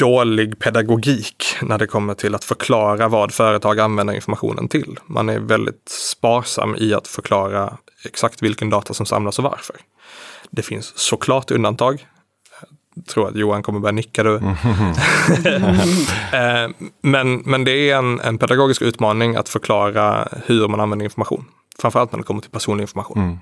dålig 0.00 0.58
pedagogik 0.58 1.44
när 1.62 1.78
det 1.78 1.86
kommer 1.86 2.14
till 2.14 2.34
att 2.34 2.44
förklara 2.44 3.08
vad 3.08 3.32
företag 3.32 3.80
använder 3.80 4.14
informationen 4.14 4.68
till. 4.68 4.98
Man 5.06 5.28
är 5.28 5.38
väldigt 5.38 5.88
sparsam 5.88 6.76
i 6.78 6.94
att 6.94 7.08
förklara 7.08 7.76
exakt 8.04 8.42
vilken 8.42 8.70
data 8.70 8.94
som 8.94 9.06
samlas 9.06 9.38
och 9.38 9.44
varför. 9.44 9.76
Det 10.50 10.62
finns 10.62 10.92
såklart 10.98 11.50
undantag. 11.50 12.06
Jag 12.94 13.06
tror 13.06 13.28
att 13.28 13.36
Johan 13.36 13.62
kommer 13.62 13.80
börja 13.80 13.92
nicka 13.92 14.22
nu. 14.22 14.40
Eh, 16.32 16.70
men, 17.02 17.36
men 17.36 17.64
det 17.64 17.90
är 17.90 17.96
en, 17.96 18.20
en 18.20 18.38
pedagogisk 18.38 18.82
utmaning 18.82 19.36
att 19.36 19.48
förklara 19.48 20.28
hur 20.46 20.68
man 20.68 20.80
använder 20.80 21.04
information. 21.04 21.44
Framförallt 21.78 22.12
när 22.12 22.18
det 22.18 22.24
kommer 22.24 22.40
till 22.40 22.50
personlig 22.50 22.82
information. 22.82 23.18
Mm. 23.18 23.38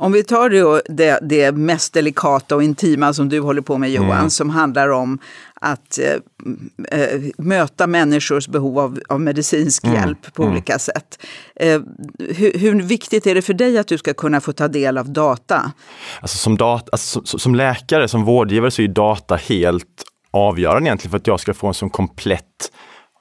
Om 0.00 0.12
vi 0.12 0.24
tar 0.24 0.50
det, 0.50 0.82
det, 0.88 1.18
det, 1.22 1.52
mest 1.52 1.92
delikata 1.92 2.56
och 2.56 2.62
intima 2.62 3.12
som 3.14 3.28
du 3.28 3.40
håller 3.40 3.62
på 3.62 3.78
med 3.78 3.90
Johan, 3.90 4.18
mm. 4.18 4.30
som 4.30 4.50
handlar 4.50 4.88
om 4.88 5.18
att 5.60 5.98
eh, 5.98 7.00
eh, 7.00 7.20
möta 7.38 7.86
människors 7.86 8.48
behov 8.48 8.78
av, 8.78 9.00
av 9.08 9.20
medicinsk 9.20 9.84
mm. 9.84 9.96
hjälp 9.96 10.34
på 10.34 10.42
mm. 10.42 10.52
olika 10.52 10.78
sätt. 10.78 11.22
Eh, 11.56 11.80
hur, 12.18 12.58
hur, 12.58 12.82
viktigt 12.82 13.26
är 13.26 13.34
det 13.34 13.42
för 13.42 13.54
dig 13.54 13.78
att 13.78 13.88
du 13.88 13.98
ska 13.98 14.14
kunna 14.14 14.40
få 14.40 14.52
ta 14.52 14.68
del 14.68 14.98
av 14.98 15.12
data? 15.12 15.72
Alltså 16.20 16.36
som, 16.36 16.56
dat 16.56 16.88
alltså, 16.92 17.22
som, 17.24 17.38
som 17.38 17.54
läkare, 17.54 18.08
som 18.08 18.24
vårdgivare 18.24 18.70
så 18.70 18.82
är 18.82 18.88
data 18.88 19.36
helt 19.36 20.04
avgörande 20.30 20.88
egentligen 20.88 21.10
för 21.10 21.18
att 21.18 21.26
jag 21.26 21.40
ska 21.40 21.54
få 21.54 21.66
en 21.66 21.74
så 21.74 21.88
komplett 21.88 22.70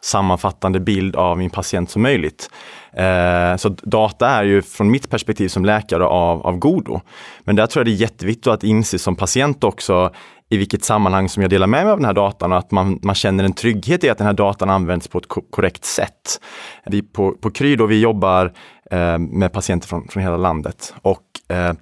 sammanfattande 0.02 0.80
bild 0.80 1.16
av 1.16 1.38
min 1.38 1.50
patient 1.50 1.90
som 1.90 2.02
möjligt. 2.02 2.50
Eh, 2.94 3.56
så 3.58 3.70
data 3.70 4.30
är 4.30 4.44
ju 4.44 4.62
från 4.62 4.92
mitt 4.92 5.10
perspektiv 5.10 5.48
som 5.48 5.66
läkare 5.66 6.06
av, 6.06 6.42
av 6.42 6.58
godo. 6.58 7.02
Men 7.44 7.56
där 7.56 7.68
tror 7.68 7.80
jag 7.82 7.88
det 7.88 7.98
är 7.98 8.02
jätteviktigt 8.02 8.48
att 8.48 8.64
inse 8.64 9.00
som 9.00 9.16
patient 9.16 9.64
också 9.64 10.12
i 10.50 10.58
vilket 10.58 10.84
sammanhang 10.84 11.30
som 11.30 11.42
jag 11.42 11.50
delar 11.50 11.68
med 11.68 11.86
mig 11.86 11.92
av 11.92 11.98
den 11.98 12.06
här 12.06 12.14
datan 12.14 12.52
och 12.52 12.58
att 12.58 12.72
man, 12.72 13.00
man 13.04 13.16
känner 13.16 13.44
en 13.44 13.54
trygghet 13.54 14.04
i 14.04 14.10
att 14.10 14.18
den 14.18 14.28
här 14.28 14.34
datan 14.34 14.70
används 14.70 15.08
på 15.08 15.18
ett 15.18 15.28
korrekt 15.50 15.86
sätt. 15.86 16.42
Vi 16.86 17.02
på, 17.02 17.32
på 17.32 17.52
Kry 17.52 17.76
då, 17.76 17.86
vi 17.86 18.02
jobbar 18.02 18.54
eh, 18.92 19.18
med 19.18 19.54
patienter 19.54 19.88
från, 19.88 20.08
från 20.08 20.24
hela 20.24 20.38
landet 20.38 20.94
och 21.02 21.56
eh, 21.56 21.74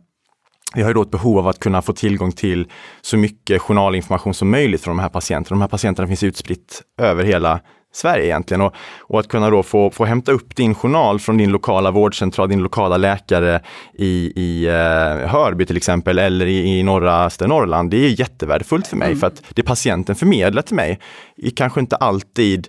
vi 0.76 0.82
har 0.82 0.90
ju 0.90 0.94
då 0.94 1.02
ett 1.02 1.12
behov 1.12 1.38
av 1.38 1.48
att 1.48 1.60
kunna 1.60 1.82
få 1.82 1.94
tillgång 1.94 2.32
till 2.32 2.68
så 3.02 3.18
mycket 3.18 3.62
journalinformation 3.62 4.34
som 4.34 4.50
möjligt 4.50 4.82
från 4.82 4.98
de 4.98 5.02
här 5.02 5.10
patienterna. 5.10 5.56
De 5.56 5.62
här 5.62 5.68
patienterna 5.68 6.08
finns 6.08 6.24
utspritt 6.24 6.82
över 7.02 7.24
hela 7.24 7.60
Sverige 7.98 8.26
egentligen. 8.26 8.62
Och, 8.62 8.74
och 9.00 9.20
att 9.20 9.28
kunna 9.28 9.50
då 9.50 9.64
få, 9.64 9.92
få 9.92 10.06
hämta 10.06 10.32
upp 10.32 10.56
din 10.56 10.76
journal 10.76 11.20
från 11.20 11.38
din 11.38 11.52
lokala 11.52 11.92
vårdcentral, 11.92 12.50
din 12.50 12.64
lokala 12.64 12.98
läkare 12.98 13.62
i, 13.94 14.32
i 14.36 14.68
eh, 14.68 15.30
Hörby 15.30 15.66
till 15.66 15.78
exempel 15.78 16.20
eller 16.20 16.46
i, 16.46 16.80
i 16.80 16.84
norra 16.84 17.30
Norrland. 17.48 17.92
Det 17.92 17.98
är 17.98 18.20
jättevärdefullt 18.20 18.88
för 18.88 18.98
mig 18.98 19.08
mm. 19.08 19.20
för 19.20 19.28
att 19.28 19.44
det 19.50 19.64
patienten 19.64 20.16
förmedlar 20.16 20.62
till 20.62 20.76
mig 20.76 21.00
är 21.38 21.50
kanske 21.50 21.80
inte 21.80 21.96
alltid 21.96 22.68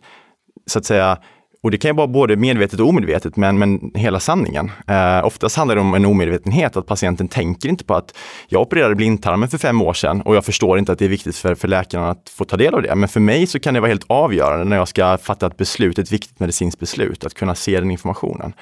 så 0.67 0.79
att 0.79 0.85
säga 0.85 1.19
och 1.62 1.71
det 1.71 1.79
kan 1.79 1.88
ju 1.88 1.95
vara 1.95 2.07
både 2.07 2.37
medvetet 2.37 2.81
och 2.81 2.88
omedvetet, 2.88 3.37
men, 3.37 3.59
men 3.59 3.91
hela 3.95 4.21
sanningen. 4.21 4.71
Eh, 4.87 5.27
oftast 5.27 5.57
handlar 5.57 5.75
det 5.75 5.81
om 5.81 5.95
en 5.95 6.05
omedvetenhet, 6.05 6.77
att 6.77 6.87
patienten 6.87 7.29
tänker 7.29 7.69
inte 7.69 7.85
på 7.85 7.95
att 7.95 8.17
jag 8.49 8.62
opererade 8.62 8.95
blindtarmen 8.95 9.49
för 9.49 9.59
fem 9.59 9.83
år 9.83 9.93
sedan 9.93 10.21
och 10.21 10.37
jag 10.37 10.45
förstår 10.45 10.79
inte 10.79 10.93
att 10.93 10.99
det 10.99 11.05
är 11.05 11.09
viktigt 11.09 11.37
för, 11.37 11.55
för 11.55 11.69
läkaren 11.69 12.05
att 12.05 12.29
få 12.31 12.45
ta 12.45 12.57
del 12.57 12.75
av 12.75 12.83
det. 12.83 12.95
Men 12.95 13.09
för 13.09 13.21
mig 13.21 13.47
så 13.47 13.61
kan 13.61 13.75
det 13.75 13.81
vara 13.81 13.88
helt 13.88 14.05
avgörande 14.07 14.65
när 14.65 14.77
jag 14.77 14.88
ska 14.88 15.19
fatta 15.19 15.47
ett 15.47 15.57
beslut, 15.57 15.99
ett 15.99 16.12
viktigt 16.12 16.41
medicinskt 16.41 16.81
beslut, 16.81 17.25
att 17.25 17.35
kunna 17.35 17.55
se 17.55 17.81
den 17.81 17.91
informationen. 17.91 18.53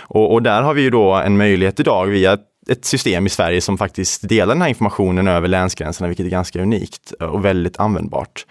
Och, 0.00 0.32
och 0.32 0.42
där 0.42 0.62
har 0.62 0.74
vi 0.74 0.82
ju 0.82 0.90
då 0.90 1.12
en 1.12 1.36
möjlighet 1.36 1.80
idag 1.80 2.06
via 2.06 2.38
ett 2.70 2.84
system 2.84 3.26
i 3.26 3.28
Sverige 3.28 3.60
som 3.60 3.78
faktiskt 3.78 4.28
delar 4.28 4.54
den 4.54 4.62
här 4.62 4.68
informationen 4.68 5.28
över 5.28 5.48
länsgränserna, 5.48 6.08
vilket 6.08 6.26
är 6.26 6.30
ganska 6.30 6.62
unikt 6.62 7.12
och 7.12 7.44
väldigt 7.44 7.80
användbart. 7.80 8.46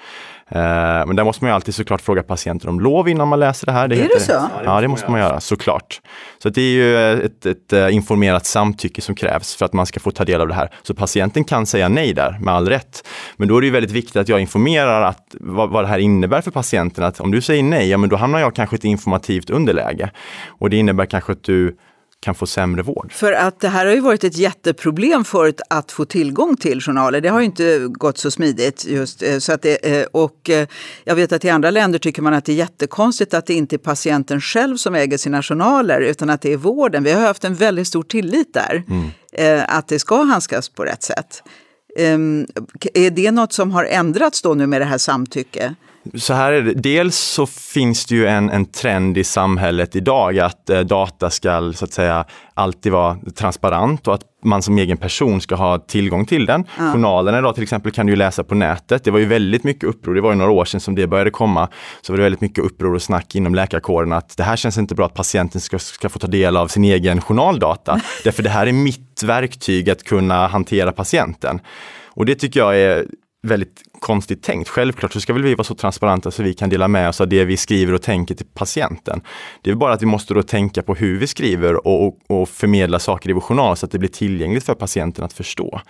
Eh, 0.51 1.05
men 1.07 1.15
där 1.15 1.23
måste 1.23 1.43
man 1.43 1.51
ju 1.51 1.55
alltid 1.55 1.75
såklart 1.75 2.01
fråga 2.01 2.23
patienten 2.23 2.69
om 2.69 2.79
lov 2.79 3.09
innan 3.09 3.27
man 3.27 3.39
läser 3.39 3.65
det 3.65 3.71
här. 3.71 3.87
Det 3.87 3.95
är 3.95 4.01
heter, 4.01 4.15
det 4.15 4.21
så? 4.21 4.49
Ja, 4.65 4.81
det 4.81 4.87
måste 4.87 5.11
man 5.11 5.19
göra 5.19 5.39
såklart. 5.39 6.01
Så 6.43 6.49
det 6.49 6.61
är 6.61 6.73
ju 6.73 7.13
ett, 7.25 7.45
ett, 7.45 7.73
eh, 7.73 7.95
informerat 7.95 8.45
samtycke 8.45 9.01
som 9.01 9.15
krävs 9.15 9.55
för 9.55 9.65
att 9.65 9.73
man 9.73 9.85
ska 9.85 9.99
få 9.99 10.11
ta 10.11 10.25
del 10.25 10.41
av 10.41 10.47
det 10.47 10.53
här. 10.53 10.69
Så 10.83 10.93
patienten 10.93 11.43
kan 11.43 11.65
säga 11.65 11.89
nej 11.89 12.13
där 12.13 12.37
med 12.41 12.53
all 12.53 12.69
rätt. 12.69 13.07
Men 13.37 13.47
då 13.47 13.57
är 13.57 13.61
det 13.61 13.67
ju 13.67 13.73
väldigt 13.73 13.91
viktigt 13.91 14.15
att 14.15 14.29
jag 14.29 14.39
informerar 14.39 15.01
att, 15.01 15.35
vad, 15.39 15.69
vad 15.69 15.83
det 15.83 15.87
här 15.87 15.99
innebär 15.99 16.41
för 16.41 16.51
patienten. 16.51 17.03
Att 17.03 17.19
om 17.19 17.31
du 17.31 17.41
säger 17.41 17.63
nej, 17.63 17.89
ja 17.89 17.97
men 17.97 18.09
då 18.09 18.15
hamnar 18.15 18.39
jag 18.39 18.55
kanske 18.55 18.75
i 18.75 18.77
ett 18.77 18.83
informativt 18.83 19.49
underläge. 19.49 20.11
Och 20.47 20.69
det 20.69 20.77
innebär 20.77 21.05
kanske 21.05 21.31
att 21.31 21.43
du 21.43 21.77
kan 22.21 22.35
få 22.35 22.47
sämre 22.47 22.81
vård. 22.81 23.13
För 23.13 23.31
att 23.31 23.59
det 23.59 23.67
här 23.67 23.85
har 23.85 23.93
ju 23.93 23.99
varit 23.99 24.23
ett 24.23 24.37
jätteproblem 24.37 25.23
förut 25.25 25.61
att 25.69 25.91
få 25.91 26.05
tillgång 26.05 26.57
till 26.57 26.81
journaler. 26.81 27.21
Det 27.21 27.29
har 27.29 27.39
ju 27.39 27.45
inte 27.45 27.79
gått 27.87 28.17
så 28.17 28.31
smidigt. 28.31 28.85
just 28.85 29.23
eh, 29.23 29.37
så 29.37 29.53
att 29.53 29.61
det, 29.61 29.99
eh, 29.99 30.05
Och 30.11 30.49
eh, 30.49 30.67
jag 31.03 31.15
vet 31.15 31.31
att 31.31 31.45
i 31.45 31.49
andra 31.49 31.71
länder 31.71 31.99
tycker 31.99 32.21
man 32.21 32.33
att 32.33 32.45
det 32.45 32.51
är 32.51 32.55
jättekonstigt 32.55 33.33
att 33.33 33.45
det 33.45 33.53
inte 33.53 33.75
är 33.75 33.77
patienten 33.77 34.41
själv 34.41 34.77
som 34.77 34.95
äger 34.95 35.17
sina 35.17 35.41
journaler 35.43 36.01
utan 36.01 36.29
att 36.29 36.41
det 36.41 36.53
är 36.53 36.57
vården. 36.57 37.03
Vi 37.03 37.11
har 37.11 37.21
haft 37.21 37.43
en 37.43 37.55
väldigt 37.55 37.87
stor 37.87 38.03
tillit 38.03 38.53
där. 38.53 38.83
Mm. 38.89 39.65
Att 39.67 39.87
det 39.87 39.99
ska 39.99 40.23
handskas 40.23 40.69
på 40.69 40.83
rätt 40.83 41.03
sätt. 41.03 41.43
Ehm, 41.97 42.47
är 42.93 43.09
det 43.09 43.31
något 43.31 43.53
som 43.53 43.71
har 43.71 43.85
ändrats 43.85 44.41
då 44.41 44.53
nu 44.53 44.67
med 44.67 44.81
det 44.81 44.85
här 44.85 44.97
samtycke? 44.97 45.75
Så 46.15 46.33
här 46.33 46.53
är 46.53 46.61
det, 46.61 46.73
dels 46.73 47.17
så 47.17 47.45
finns 47.45 48.05
det 48.05 48.15
ju 48.15 48.27
en, 48.27 48.49
en 48.49 48.65
trend 48.65 49.17
i 49.17 49.23
samhället 49.23 49.95
idag 49.95 50.39
att 50.39 50.69
eh, 50.69 50.79
data 50.79 51.29
ska 51.29 51.73
så 51.75 51.85
att 51.85 51.93
säga 51.93 52.25
alltid 52.53 52.91
vara 52.91 53.17
transparent 53.35 54.07
och 54.07 54.13
att 54.13 54.21
man 54.43 54.61
som 54.61 54.77
egen 54.77 54.97
person 54.97 55.41
ska 55.41 55.55
ha 55.55 55.79
tillgång 55.79 56.25
till 56.25 56.45
den. 56.45 56.65
Ja. 56.77 56.93
Journalerna 56.93 57.39
idag 57.39 57.53
till 57.55 57.63
exempel 57.63 57.91
kan 57.91 58.05
du 58.05 58.15
läsa 58.15 58.43
på 58.43 58.55
nätet. 58.55 59.03
Det 59.03 59.11
var 59.11 59.19
ju 59.19 59.25
väldigt 59.25 59.63
mycket 59.63 59.83
uppror, 59.83 60.15
det 60.15 60.21
var 60.21 60.31
ju 60.31 60.37
några 60.37 60.51
år 60.51 60.65
sedan 60.65 60.79
som 60.79 60.95
det 60.95 61.07
började 61.07 61.31
komma. 61.31 61.69
Så 62.01 62.13
var 62.13 62.17
det 62.17 62.23
väldigt 62.23 62.41
mycket 62.41 62.63
uppror 62.63 62.95
och 62.95 63.01
snack 63.01 63.35
inom 63.35 63.55
läkarkåren 63.55 64.13
att 64.13 64.37
det 64.37 64.43
här 64.43 64.55
känns 64.55 64.77
inte 64.77 64.95
bra 64.95 65.05
att 65.05 65.13
patienten 65.13 65.61
ska, 65.61 65.79
ska 65.79 66.09
få 66.09 66.19
ta 66.19 66.27
del 66.27 66.57
av 66.57 66.67
sin 66.67 66.83
egen 66.83 67.21
journaldata. 67.21 68.01
Därför 68.23 68.43
det 68.43 68.49
här 68.49 68.67
är 68.67 68.73
mitt 68.73 69.23
verktyg 69.23 69.89
att 69.89 70.03
kunna 70.03 70.47
hantera 70.47 70.91
patienten. 70.91 71.59
Och 72.13 72.25
det 72.25 72.35
tycker 72.35 72.59
jag 72.59 72.79
är 72.79 73.05
väldigt 73.47 73.83
konstigt 73.99 74.43
tänkt. 74.43 74.69
Självklart 74.69 75.13
så 75.13 75.21
ska 75.21 75.33
väl 75.33 75.43
vi 75.43 75.55
vara 75.55 75.63
så 75.63 75.75
transparenta 75.75 76.31
så 76.31 76.43
vi 76.43 76.53
kan 76.53 76.69
dela 76.69 76.87
med 76.87 77.09
oss 77.09 77.21
av 77.21 77.27
det 77.27 77.45
vi 77.45 77.57
skriver 77.57 77.93
och 77.93 78.01
tänker 78.01 78.35
till 78.35 78.45
patienten. 78.53 79.21
Det 79.61 79.71
är 79.71 79.75
bara 79.75 79.93
att 79.93 80.01
vi 80.01 80.05
måste 80.05 80.33
då 80.33 80.43
tänka 80.43 80.81
på 80.83 80.95
hur 80.95 81.19
vi 81.19 81.27
skriver 81.27 81.87
och, 81.87 82.07
och, 82.07 82.17
och 82.27 82.49
förmedla 82.49 82.99
saker 82.99 83.29
i 83.29 83.33
vår 83.33 83.41
journal 83.41 83.77
så 83.77 83.85
att 83.85 83.91
det 83.91 83.99
blir 83.99 84.09
tillgängligt 84.09 84.65
för 84.65 84.73
patienten 84.73 85.25
att 85.25 85.33
förstå. 85.33 85.81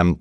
Um, 0.00 0.18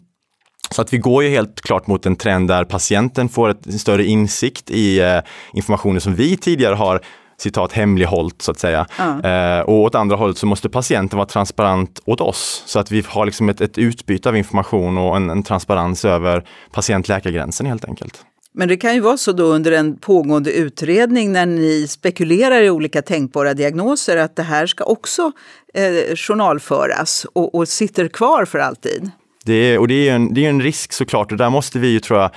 så 0.70 0.82
att 0.82 0.94
vi 0.94 0.98
går 0.98 1.24
ju 1.24 1.30
helt 1.30 1.62
klart 1.62 1.88
mot 1.88 2.06
en 2.06 2.16
trend 2.16 2.48
där 2.48 2.64
patienten 2.64 3.30
får 3.30 3.50
ett, 3.50 3.66
en 3.66 3.80
större 3.80 4.06
insikt 4.06 4.70
i 4.70 5.00
eh, 5.00 5.20
informationen 5.54 6.02
som 6.02 6.16
vi 6.16 6.38
tidigare 6.38 6.76
har 6.76 7.02
citat 7.38 7.72
hemlighållt 7.72 8.42
så 8.42 8.52
att 8.52 8.60
säga. 8.60 8.86
Ja. 8.98 9.30
Eh, 9.30 9.62
och 9.62 9.82
åt 9.82 9.96
andra 9.96 10.16
hållet 10.16 10.38
så 10.38 10.46
måste 10.46 10.70
patienten 10.70 11.18
vara 11.18 11.28
transparent 11.28 12.00
åt 12.06 12.22
oss 12.22 12.64
så 12.66 12.80
att 12.80 12.92
vi 12.92 13.04
har 13.08 13.26
liksom 13.26 13.50
ett, 13.50 13.62
ett 13.62 13.78
utbyte 13.78 14.30
av 14.30 14.38
information 14.38 14.98
och 14.98 15.16
en, 15.16 15.30
en 15.30 15.44
transparens 15.44 16.06
över 16.06 16.44
patient-läkargränsen 16.72 17.66
helt 17.66 17.86
enkelt. 17.86 18.26
Men 18.56 18.68
det 18.68 18.78
kan 18.78 18.94
ju 18.94 19.00
vara 19.00 19.18
så 19.18 19.32
då 19.32 19.44
under 19.44 19.72
en 19.72 19.98
pågående 19.98 20.52
utredning 20.52 21.32
när 21.32 21.46
ni 21.46 21.88
spekulerar 21.88 22.62
i 22.62 22.70
olika 22.70 23.02
tänkbara 23.02 23.54
diagnoser 23.54 24.18
att 24.18 24.36
det 24.36 24.44
här 24.44 24.66
ska 24.66 24.84
också 24.84 25.32
eh, 25.74 26.16
journalföras 26.16 27.26
och, 27.34 27.56
och 27.56 27.68
sitter 27.68 28.08
kvar 28.08 28.46
för 28.46 28.60
alltid. 28.60 29.12
Det 29.46 29.54
är, 29.54 29.80
och 29.80 29.88
det 29.88 30.10
är, 30.10 30.16
en, 30.16 30.34
det 30.34 30.46
är 30.46 30.50
en 30.50 30.62
risk 30.62 30.94
såklart 30.94 31.32
och 31.32 31.38
där 31.38 31.50
måste 31.50 31.80
vi 31.80 31.88
ju 31.88 32.00
tror 32.00 32.20
jag 32.20 32.32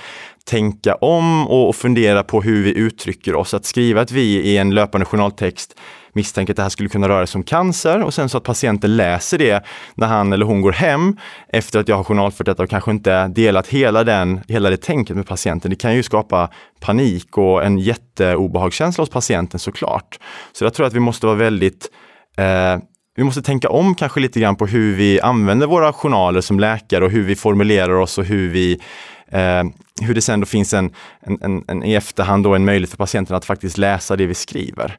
tänka 0.45 0.95
om 0.95 1.47
och 1.47 1.75
fundera 1.75 2.23
på 2.23 2.41
hur 2.41 2.63
vi 2.63 2.77
uttrycker 2.77 3.35
oss. 3.35 3.53
Att 3.53 3.65
skriva 3.65 4.01
att 4.01 4.11
vi 4.11 4.21
i 4.21 4.57
en 4.57 4.75
löpande 4.75 5.05
journaltext 5.05 5.75
misstänker 6.13 6.53
att 6.53 6.57
det 6.57 6.63
här 6.63 6.69
skulle 6.69 6.89
kunna 6.89 7.09
röra 7.09 7.27
sig 7.27 7.39
om 7.39 7.43
cancer 7.43 8.03
och 8.03 8.13
sen 8.13 8.29
så 8.29 8.37
att 8.37 8.43
patienten 8.43 8.97
läser 8.97 9.37
det 9.37 9.65
när 9.95 10.07
han 10.07 10.33
eller 10.33 10.45
hon 10.45 10.61
går 10.61 10.71
hem 10.71 11.17
efter 11.49 11.79
att 11.79 11.87
jag 11.87 11.95
har 11.95 12.03
journalfört 12.03 12.45
detta 12.45 12.63
och 12.63 12.69
kanske 12.69 12.91
inte 12.91 13.27
delat 13.27 13.67
hela, 13.67 14.03
den, 14.03 14.41
hela 14.47 14.69
det 14.69 14.77
tänket 14.77 15.15
med 15.15 15.27
patienten. 15.27 15.71
Det 15.71 15.75
kan 15.75 15.95
ju 15.95 16.03
skapa 16.03 16.49
panik 16.79 17.37
och 17.37 17.63
en 17.63 17.77
jätteobehagskänsla 17.77 19.01
hos 19.01 19.09
patienten 19.09 19.59
såklart. 19.59 20.19
Så 20.51 20.63
jag 20.63 20.73
tror 20.73 20.87
att 20.87 20.93
vi 20.93 20.99
måste 20.99 21.25
vara 21.25 21.35
väldigt 21.35 21.91
eh, 22.37 22.77
vi 23.17 23.23
måste 23.23 23.41
tänka 23.41 23.69
om 23.69 23.95
kanske 23.95 24.19
lite 24.19 24.39
grann 24.39 24.55
på 24.55 24.65
hur 24.65 24.95
vi 24.95 25.21
använder 25.21 25.67
våra 25.67 25.93
journaler 25.93 26.41
som 26.41 26.59
läkare 26.59 27.05
och 27.05 27.11
hur 27.11 27.23
vi 27.23 27.35
formulerar 27.35 27.93
oss 27.93 28.17
och 28.17 28.25
hur 28.25 28.49
vi 28.49 28.79
eh, 29.27 29.63
hur 30.01 30.13
det 30.13 30.21
sen 30.21 30.39
då 30.39 30.45
finns 30.45 30.73
en, 30.73 30.93
en, 31.19 31.37
en, 31.41 31.63
en, 31.67 31.83
i 31.83 31.93
efterhand 31.93 32.43
då 32.43 32.55
en 32.55 32.65
möjlighet 32.65 32.89
för 32.89 32.97
patienten 32.97 33.35
att 33.35 33.45
faktiskt 33.45 33.77
läsa 33.77 34.15
det 34.15 34.25
vi 34.25 34.33
skriver. 34.33 34.97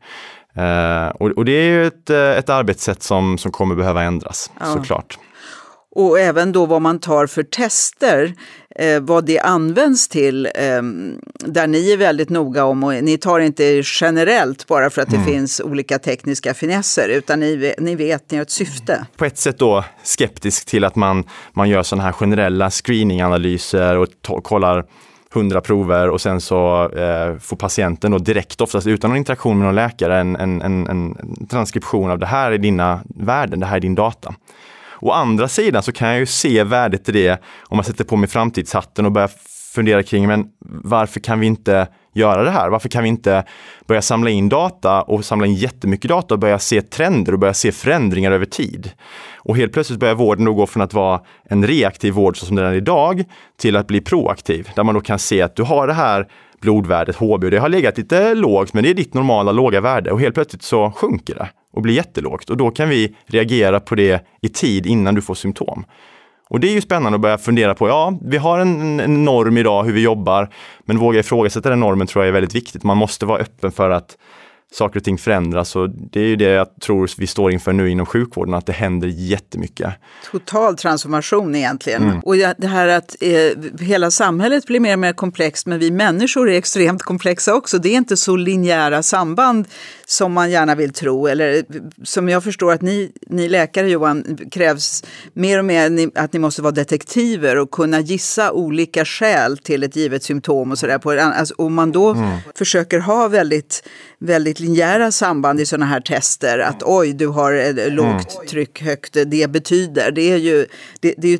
Eh, 0.55 1.09
och, 1.09 1.31
och, 1.31 1.45
det 1.45 1.53
är 1.53 1.65
ju 1.65 1.87
ett, 1.87 2.11
eh, 2.11 2.31
ett 2.31 2.49
arbetssätt 2.49 3.03
som, 3.03 3.39
som 3.39 3.53
kommer 3.53 3.75
behöva 3.75 4.03
ändras 4.03 4.51
ja. 4.61 4.67
såklart. 4.67 5.19
Och 5.99 6.21
även 6.21 6.53
då 6.53 6.67
vad 6.67 6.83
man 6.83 6.99
tar 6.99 7.27
för 7.27 7.43
tester, 7.43 8.35
eh, 8.77 9.01
vad 9.01 9.25
det 9.25 9.41
används 9.41 10.09
till, 10.09 10.47
eh, 10.47 10.83
där 11.35 11.67
ni 11.67 11.93
är 11.93 11.97
väldigt 11.97 12.31
noga 12.31 12.65
om, 12.65 12.85
och 12.85 13.05
ni 13.05 13.19
tar 13.19 13.41
inte 13.41 13.83
generellt 14.01 14.67
bara 14.67 14.91
för 14.91 15.03
att 15.03 15.09
mm. 15.09 15.21
det 15.21 15.33
finns 15.33 15.61
olika 15.61 15.99
tekniska 15.99 16.55
finesser, 16.55 17.09
utan 17.09 17.41
ni, 17.41 17.75
ni 17.79 17.95
vet, 17.95 18.31
ni 18.31 18.37
har 18.37 18.43
ett 18.43 18.51
syfte. 18.51 19.07
På 19.17 19.25
ett 19.25 19.39
sätt 19.39 19.59
då 19.59 19.85
skeptisk 20.03 20.65
till 20.65 20.85
att 20.85 20.97
man, 20.97 21.25
man 21.53 21.69
gör 21.69 21.83
sådana 21.83 22.05
här 22.05 22.13
generella 22.13 22.71
screeninganalyser 22.71 23.97
och 23.97 24.09
kollar 24.45 24.85
hundra 25.33 25.61
prover 25.61 26.11
och 26.11 26.21
sen 26.21 26.41
så 26.41 26.91
eh, 26.91 27.39
får 27.39 27.57
patienten 27.57 28.11
då 28.11 28.19
direkt, 28.19 28.61
oftast 28.61 28.87
utan 28.87 29.11
någon 29.11 29.19
interaktion 29.19 29.59
med 29.59 29.67
någon 29.67 29.75
läkare, 29.75 30.19
en, 30.21 30.37
en, 30.37 30.63
en, 30.63 30.87
en 30.87 31.47
transkription 31.47 32.11
av 32.11 32.19
det 32.19 32.27
här 32.27 32.53
är 32.53 32.59
dina 32.59 33.01
värden, 33.05 33.61
det 33.61 33.67
här 33.67 33.77
är 33.77 33.81
din 33.81 33.95
data. 33.95 34.35
Å 35.01 35.11
andra 35.11 35.49
sidan 35.49 35.83
så 35.83 35.93
kan 35.93 36.09
jag 36.09 36.19
ju 36.19 36.27
se 36.27 36.65
värdet 36.65 37.09
i 37.09 37.13
det 37.13 37.43
om 37.63 37.77
man 37.77 37.85
sätter 37.85 38.05
på 38.05 38.17
mig 38.17 38.29
framtidshatten 38.29 39.07
och 39.07 39.13
börjar 39.13 39.31
fundera 39.75 40.03
kring, 40.03 40.27
men 40.27 40.47
varför 40.61 41.21
kan 41.21 41.41
vi 41.41 41.47
inte 41.47 41.89
göra 42.13 42.43
det 42.45 42.51
här? 42.51 42.69
Varför 42.69 42.89
kan 42.89 43.03
vi 43.03 43.09
inte 43.09 43.45
börja 43.87 44.03
samla 44.03 44.31
in 44.31 44.49
data 44.49 45.03
och 45.03 45.25
samla 45.25 45.47
in 45.47 45.55
jättemycket 45.55 46.09
data 46.09 46.35
och 46.35 46.41
börja 46.41 46.59
se 46.59 46.83
trender 46.83 47.33
och 47.33 47.39
börja 47.39 47.55
se 47.55 47.73
förändringar 47.73 48.33
över 48.33 48.47
tid? 48.47 48.93
Och 49.37 49.57
helt 49.57 49.73
plötsligt 49.73 50.01
börjar 50.01 50.15
vården 50.15 50.45
då 50.45 50.55
gå 50.55 50.67
från 50.67 50.83
att 50.83 50.95
vara 50.95 51.21
en 51.45 51.67
reaktiv 51.67 52.15
vård 52.15 52.39
så 52.39 52.47
som 52.47 52.57
den 52.57 52.67
är 52.67 52.75
idag 52.75 53.25
till 53.61 53.77
att 53.77 53.87
bli 53.87 54.01
proaktiv, 54.01 54.71
där 54.77 54.85
man 54.85 54.95
då 54.95 55.01
kan 55.01 55.19
se 55.19 55.43
att 55.43 55.57
du 55.57 55.63
har 55.63 55.87
det 55.87 55.93
här 55.93 56.29
blodvärdet 56.61 57.17
HB 57.17 57.51
det 57.51 57.59
har 57.59 57.69
legat 57.69 57.99
lite 57.99 58.35
lågt, 58.35 58.75
men 58.75 58.83
det 58.83 58.91
är 58.91 58.95
ditt 58.95 59.15
normala 59.15 59.53
låga 59.53 59.81
värde 59.81 60.11
och 60.11 60.21
helt 60.21 60.35
plötsligt 60.35 60.63
så 60.63 60.91
sjunker 60.91 61.35
det 61.35 61.49
och 61.73 61.83
blir 61.83 61.95
jättelågt 61.95 62.51
och 62.51 62.57
då 62.57 62.71
kan 62.71 62.89
vi 62.89 63.17
reagera 63.27 63.81
på 63.81 63.95
det 63.95 64.27
i 64.43 64.49
tid 64.49 64.87
innan 64.87 65.15
du 65.15 65.23
får 65.23 65.35
symptom. 65.35 65.85
Och 66.51 66.61
det 66.61 66.69
är 66.69 66.73
ju 66.73 66.81
spännande 66.81 67.17
att 67.17 67.23
börja 67.23 67.39
fundera 67.39 67.75
på, 67.75 67.89
ja, 67.89 68.19
vi 68.23 68.37
har 68.37 68.59
en, 68.59 69.01
en 69.01 69.25
norm 69.25 69.59
idag 69.59 69.85
hur 69.85 69.93
vi 69.93 70.03
jobbar, 70.03 70.49
men 70.85 70.99
våga 70.99 71.21
ifrågasätta 71.21 71.71
den 71.71 71.81
normen 71.81 72.07
tror 72.07 72.25
jag 72.25 72.29
är 72.29 72.33
väldigt 72.33 72.55
viktigt. 72.55 72.83
Man 72.83 72.97
måste 72.97 73.27
vara 73.27 73.39
öppen 73.39 73.73
för 73.73 73.91
att 73.91 74.17
saker 74.73 75.01
och 75.01 75.05
ting 75.05 75.19
förändras 75.19 75.77
och 75.77 75.91
det 75.91 76.21
är 76.21 76.27
ju 76.27 76.37
det 76.37 76.45
jag 76.45 76.69
tror 76.81 77.11
vi 77.19 77.27
står 77.27 77.53
inför 77.53 77.73
nu 77.73 77.91
inom 77.91 78.07
sjukvården, 78.07 78.55
att 78.55 78.67
det 78.67 78.73
händer 78.73 79.09
jättemycket. 79.09 79.95
Total 80.31 80.77
transformation 80.77 81.55
egentligen. 81.55 82.03
Mm. 82.03 82.21
Och 82.21 82.37
det 82.37 82.67
här 82.67 82.89
att 82.89 83.17
eh, 83.21 83.81
hela 83.81 84.11
samhället 84.11 84.67
blir 84.67 84.81
mer 84.81 84.93
och 84.93 84.99
mer 84.99 85.13
komplext, 85.13 85.67
men 85.67 85.79
vi 85.79 85.91
människor 85.91 86.51
är 86.51 86.59
extremt 86.59 87.03
komplexa 87.03 87.55
också. 87.55 87.79
Det 87.79 87.89
är 87.89 87.97
inte 87.97 88.17
så 88.17 88.37
linjära 88.37 89.03
samband 89.03 89.69
som 90.07 90.33
man 90.33 90.51
gärna 90.51 90.75
vill 90.75 90.93
tro. 90.93 91.27
Eller 91.27 91.65
som 92.03 92.29
jag 92.29 92.45
förstår 92.45 92.73
att 92.73 92.83
ni, 92.83 93.13
ni 93.27 93.49
läkare 93.49 93.91
Johan, 93.91 94.39
krävs 94.51 95.05
mer 95.33 95.59
och 95.59 95.65
mer 95.65 96.11
att 96.15 96.33
ni 96.33 96.39
måste 96.39 96.63
vara 96.63 96.73
detektiver 96.73 97.57
och 97.57 97.71
kunna 97.71 98.01
gissa 98.01 98.53
olika 98.53 99.05
skäl 99.05 99.59
till 99.59 99.83
ett 99.83 99.97
givet 99.97 100.23
symptom 100.23 100.71
och 100.71 100.79
sådär. 100.79 101.19
Alltså, 101.19 101.55
om 101.59 101.75
man 101.75 101.93
då 101.93 102.11
mm. 102.11 102.39
försöker 102.55 102.99
ha 102.99 103.29
väldigt, 103.29 103.89
väldigt 104.21 104.61
linjära 104.61 105.13
samband 105.13 105.61
i 105.61 105.67
sådana 105.67 105.87
här 105.87 106.01
tester, 106.01 106.59
att 106.59 106.83
oj, 106.83 107.13
du 107.13 107.27
har 107.27 107.91
lågt 107.91 108.35
mm. 108.35 108.47
tryck, 108.49 108.83
högt, 108.83 109.17
det 109.27 109.51
betyder, 109.51 110.11
det 110.11 110.33
är 110.33 110.37
ju, 110.37 110.67
det, 111.01 111.15
det 111.19 111.29
är 111.29 111.33
ju 111.33 111.39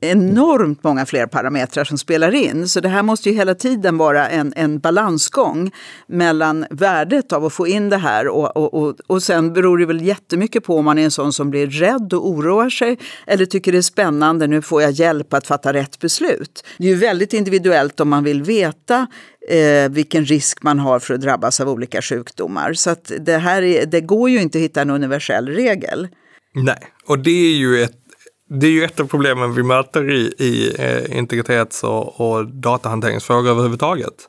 enormt 0.00 0.84
många 0.84 1.06
fler 1.06 1.26
parametrar 1.26 1.84
som 1.84 1.98
spelar 1.98 2.34
in. 2.34 2.68
Så 2.68 2.80
det 2.80 2.88
här 2.88 3.02
måste 3.02 3.28
ju 3.30 3.34
hela 3.34 3.54
tiden 3.54 3.98
vara 3.98 4.28
en, 4.28 4.52
en 4.56 4.78
balansgång 4.78 5.70
mellan 6.06 6.66
värdet 6.70 7.32
av 7.32 7.44
att 7.44 7.52
få 7.52 7.66
in 7.66 7.88
det 7.88 7.96
här 7.96 8.28
och, 8.28 8.56
och, 8.56 8.74
och, 8.74 8.96
och 9.06 9.22
sen 9.22 9.52
beror 9.52 9.78
det 9.78 9.86
väl 9.86 10.02
jättemycket 10.02 10.64
på 10.64 10.78
om 10.78 10.84
man 10.84 10.98
är 10.98 11.04
en 11.04 11.10
sån 11.10 11.32
som 11.32 11.50
blir 11.50 11.66
rädd 11.66 12.12
och 12.12 12.28
oroar 12.28 12.70
sig 12.70 12.98
eller 13.26 13.46
tycker 13.46 13.72
det 13.72 13.78
är 13.78 13.82
spännande, 13.82 14.46
nu 14.46 14.62
får 14.62 14.82
jag 14.82 14.90
hjälp 14.90 15.34
att 15.34 15.46
fatta 15.46 15.72
rätt 15.72 15.98
beslut. 15.98 16.64
Det 16.78 16.84
är 16.84 16.88
ju 16.88 16.96
väldigt 16.96 17.32
individuellt 17.32 18.00
om 18.00 18.08
man 18.08 18.24
vill 18.24 18.42
veta 18.42 19.06
eh, 19.48 19.90
vilken 19.90 20.24
risk 20.24 20.62
man 20.62 20.78
har 20.78 20.98
för 20.98 21.14
att 21.14 21.20
drabbas 21.20 21.60
av 21.60 21.68
olika 21.68 22.02
sjukdomar. 22.02 22.72
Så 22.72 22.90
att 22.90 23.12
det, 23.20 23.38
här 23.38 23.62
är, 23.62 23.86
det 23.86 24.00
går 24.00 24.30
ju 24.30 24.40
inte 24.40 24.58
att 24.58 24.64
hitta 24.64 24.82
en 24.82 24.90
universell 24.90 25.48
regel. 25.48 26.08
Nej, 26.54 26.78
och 27.06 27.18
det 27.18 27.30
är 27.30 27.56
ju 27.56 27.82
ett 27.82 28.03
det 28.48 28.66
är 28.66 28.70
ju 28.70 28.84
ett 28.84 29.00
av 29.00 29.06
problemen 29.06 29.54
vi 29.54 29.62
möter 29.62 30.10
i, 30.10 30.34
i 30.38 30.74
eh, 30.78 31.18
integritets 31.18 31.84
och, 31.84 32.20
och 32.20 32.46
datahanteringsfrågor 32.46 33.50
överhuvudtaget. 33.50 34.28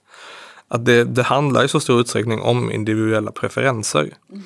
Att 0.68 0.86
det, 0.86 1.04
det, 1.04 1.24
handlar 1.24 1.64
i 1.64 1.68
så 1.68 1.80
stor 1.80 2.02
utsträckning 2.02 2.42
om 2.42 2.72
individuella 2.72 3.32
preferenser. 3.32 4.14
Mm. 4.32 4.44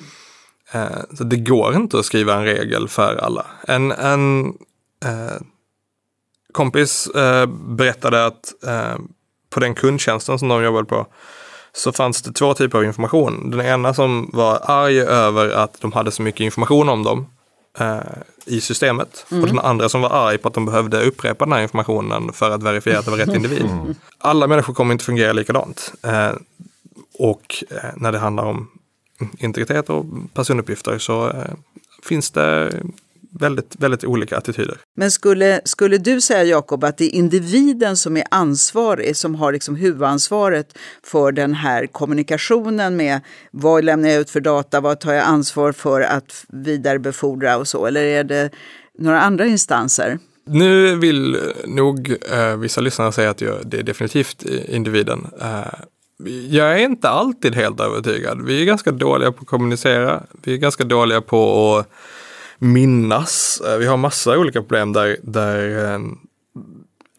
Eh, 0.72 0.98
så 1.16 1.24
det 1.24 1.36
går 1.36 1.74
inte 1.76 1.98
att 1.98 2.04
skriva 2.04 2.34
en 2.34 2.44
regel 2.44 2.88
för 2.88 3.16
alla. 3.16 3.46
En, 3.68 3.92
en 3.92 4.46
eh, 5.04 5.40
kompis 6.52 7.06
eh, 7.06 7.46
berättade 7.46 8.26
att 8.26 8.64
eh, 8.66 8.98
på 9.50 9.60
den 9.60 9.74
kundtjänsten 9.74 10.38
som 10.38 10.48
de 10.48 10.62
jobbade 10.64 10.86
på 10.86 11.06
så 11.72 11.92
fanns 11.92 12.22
det 12.22 12.32
två 12.32 12.54
typer 12.54 12.78
av 12.78 12.84
information. 12.84 13.50
Den 13.50 13.60
ena 13.60 13.94
som 13.94 14.30
var 14.32 14.60
arg 14.62 15.00
över 15.00 15.50
att 15.50 15.80
de 15.80 15.92
hade 15.92 16.10
så 16.10 16.22
mycket 16.22 16.40
information 16.40 16.88
om 16.88 17.02
dem 17.02 17.26
i 18.44 18.60
systemet. 18.60 19.26
Mm. 19.30 19.42
Och 19.42 19.48
den 19.48 19.58
andra 19.58 19.88
som 19.88 20.00
var 20.00 20.10
arg 20.10 20.38
på 20.38 20.48
att 20.48 20.54
de 20.54 20.66
behövde 20.66 21.02
upprepa 21.02 21.44
den 21.44 21.52
här 21.52 21.62
informationen 21.62 22.32
för 22.32 22.50
att 22.50 22.62
verifiera 22.62 22.98
att 22.98 23.04
det 23.04 23.10
var 23.10 23.18
rätt 23.18 23.34
individ. 23.34 23.64
Mm. 23.64 23.94
Alla 24.18 24.46
människor 24.46 24.74
kommer 24.74 24.92
inte 24.92 25.04
fungera 25.04 25.32
likadant. 25.32 25.92
Eh, 26.02 26.32
och 27.18 27.64
eh, 27.70 27.90
när 27.96 28.12
det 28.12 28.18
handlar 28.18 28.44
om 28.44 28.68
integritet 29.38 29.90
och 29.90 30.04
personuppgifter 30.34 30.98
så 30.98 31.28
eh, 31.28 31.54
finns 32.02 32.30
det 32.30 32.72
väldigt, 33.40 33.76
väldigt 33.78 34.04
olika 34.04 34.36
attityder. 34.36 34.78
Men 34.96 35.10
skulle, 35.10 35.60
skulle 35.64 35.98
du 35.98 36.20
säga 36.20 36.44
Jakob 36.44 36.84
att 36.84 36.98
det 36.98 37.04
är 37.04 37.18
individen 37.18 37.96
som 37.96 38.16
är 38.16 38.24
ansvarig, 38.30 39.16
som 39.16 39.34
har 39.34 39.52
liksom 39.52 39.76
huvudansvaret 39.76 40.78
för 41.02 41.32
den 41.32 41.54
här 41.54 41.86
kommunikationen 41.86 42.96
med 42.96 43.20
vad 43.50 43.84
lämnar 43.84 44.08
jag 44.08 44.20
ut 44.20 44.30
för 44.30 44.40
data, 44.40 44.80
vad 44.80 45.00
tar 45.00 45.12
jag 45.12 45.24
ansvar 45.24 45.72
för 45.72 46.00
att 46.00 46.44
vidarebefordra 46.48 47.56
och 47.56 47.68
så, 47.68 47.86
eller 47.86 48.04
är 48.04 48.24
det 48.24 48.50
några 48.98 49.20
andra 49.20 49.46
instanser? 49.46 50.18
Nu 50.46 50.96
vill 50.96 51.38
nog 51.66 52.16
eh, 52.32 52.56
vissa 52.56 52.80
lyssnare 52.80 53.12
säga 53.12 53.30
att 53.30 53.38
det 53.38 53.78
är 53.78 53.82
definitivt 53.82 54.42
individen. 54.68 55.26
Eh, 55.40 55.80
jag 56.48 56.72
är 56.72 56.78
inte 56.78 57.08
alltid 57.08 57.54
helt 57.54 57.80
övertygad. 57.80 58.42
Vi 58.42 58.60
är 58.60 58.64
ganska 58.64 58.90
dåliga 58.90 59.32
på 59.32 59.40
att 59.40 59.46
kommunicera. 59.46 60.22
Vi 60.42 60.54
är 60.54 60.56
ganska 60.56 60.84
dåliga 60.84 61.20
på 61.20 61.76
att 61.76 61.90
minnas. 62.60 63.62
Eh, 63.66 63.76
vi 63.76 63.86
har 63.86 63.96
massa 63.96 64.38
olika 64.38 64.60
problem 64.60 64.92
där, 64.92 65.16
där 65.22 65.84
eh, 65.84 66.00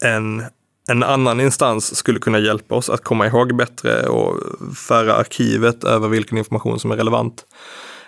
en, 0.05 0.43
en 0.89 1.03
annan 1.03 1.41
instans 1.41 1.95
skulle 1.95 2.19
kunna 2.19 2.39
hjälpa 2.39 2.75
oss 2.75 2.89
att 2.89 3.03
komma 3.03 3.27
ihåg 3.27 3.55
bättre 3.55 4.07
och 4.07 4.37
föra 4.75 5.15
arkivet 5.15 5.83
över 5.83 6.07
vilken 6.07 6.37
information 6.37 6.79
som 6.79 6.91
är 6.91 6.95
relevant. 6.95 7.45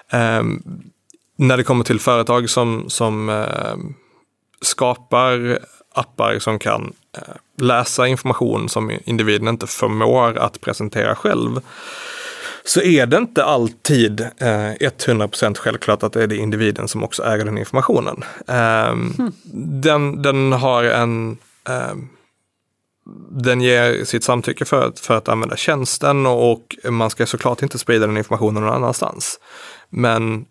Ehm, 0.09 0.61
när 1.37 1.57
det 1.57 1.63
kommer 1.63 1.83
till 1.83 1.99
företag 1.99 2.49
som, 2.49 2.89
som 2.89 3.29
eh, 3.29 3.75
skapar 4.61 5.59
appar 5.95 6.39
som 6.39 6.59
kan 6.59 6.93
läsa 7.57 8.07
information 8.07 8.69
som 8.69 8.91
individen 9.05 9.47
inte 9.47 9.67
förmår 9.67 10.37
att 10.37 10.61
presentera 10.61 11.15
själv 11.15 11.61
så 12.65 12.82
är 12.82 13.06
det 13.06 13.17
inte 13.17 13.43
alltid 13.43 14.21
eh, 14.21 14.28
100% 14.38 15.58
självklart 15.58 16.04
att 16.04 16.13
det 16.13 16.23
är 16.23 16.28
det 16.28 16.36
individen 16.36 16.88
som 16.88 17.04
också 17.04 17.23
äger 17.23 17.45
den 17.45 17.58
informationen. 17.58 18.23
Eh, 18.47 18.88
mm. 18.88 19.32
den, 19.82 20.21
den 20.21 20.52
har 20.52 20.84
en 20.84 21.38
eh, 21.69 21.93
den 23.30 23.62
ger 23.62 24.06
sitt 24.06 24.23
samtycke 24.23 24.65
för 24.65 24.88
att, 24.88 24.99
för 24.99 25.17
att 25.17 25.30
använda 25.30 25.56
tjänsten 25.56 26.26
och 26.26 26.76
man 26.89 27.10
ska 27.10 27.26
såklart 27.26 27.62
inte 27.62 27.80
sprida 27.80 28.08
den 28.08 28.17
informationen 28.17 28.63
någon 28.63 28.73
annanstans. 28.73 29.39
Men 29.89 30.45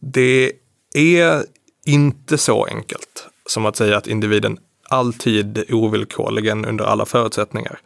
det 0.00 0.52
är 0.94 1.44
inte 1.86 2.38
så 2.38 2.64
enkelt 2.64 3.28
som 3.46 3.66
att 3.66 3.76
säga 3.76 3.96
att 3.96 4.06
individen 4.06 4.58
alltid 4.88 5.64
ovillkorligen 5.68 6.64
under 6.64 6.84
alla 6.84 7.06
förutsättningar 7.06 7.80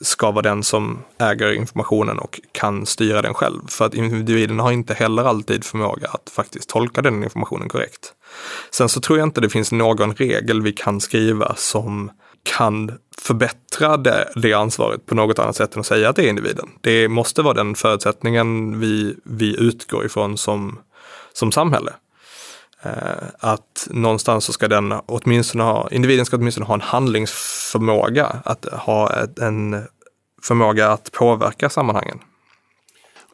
ska 0.00 0.30
vara 0.30 0.42
den 0.42 0.62
som 0.62 0.98
äger 1.18 1.52
informationen 1.52 2.18
och 2.18 2.40
kan 2.52 2.86
styra 2.86 3.22
den 3.22 3.34
själv. 3.34 3.60
För 3.68 3.84
att 3.84 3.94
individen 3.94 4.58
har 4.58 4.72
inte 4.72 4.94
heller 4.94 5.24
alltid 5.24 5.64
förmåga 5.64 6.08
att 6.08 6.30
faktiskt 6.30 6.68
tolka 6.68 7.02
den 7.02 7.24
informationen 7.24 7.68
korrekt. 7.68 8.12
Sen 8.70 8.88
så 8.88 9.00
tror 9.00 9.18
jag 9.18 9.26
inte 9.26 9.40
det 9.40 9.50
finns 9.50 9.72
någon 9.72 10.14
regel 10.14 10.62
vi 10.62 10.72
kan 10.72 11.00
skriva 11.00 11.54
som 11.56 12.10
kan 12.56 12.92
förbättra 13.18 13.96
det, 13.96 14.28
det 14.36 14.52
ansvaret 14.52 15.06
på 15.06 15.14
något 15.14 15.38
annat 15.38 15.56
sätt 15.56 15.74
än 15.74 15.80
att 15.80 15.86
säga 15.86 16.08
att 16.08 16.16
det 16.16 16.24
är 16.24 16.28
individen. 16.28 16.68
Det 16.80 17.08
måste 17.08 17.42
vara 17.42 17.54
den 17.54 17.74
förutsättningen 17.74 18.80
vi, 18.80 19.16
vi 19.24 19.60
utgår 19.60 20.06
ifrån 20.06 20.38
som, 20.38 20.78
som 21.32 21.52
samhälle. 21.52 21.92
Eh, 22.86 23.28
att 23.40 23.88
någonstans 23.90 24.44
så 24.44 24.52
ska 24.52 24.68
den 24.68 24.94
åtminstone 25.06 25.64
ha, 25.64 25.88
individen 25.90 26.26
ska 26.26 26.36
åtminstone 26.36 26.66
ha 26.66 26.74
en 26.74 26.80
handlingsförmåga, 26.80 28.26
att 28.44 28.64
ha 28.64 29.10
en 29.40 29.82
förmåga 30.42 30.90
att 30.92 31.12
påverka 31.12 31.68
sammanhangen. 31.68 32.18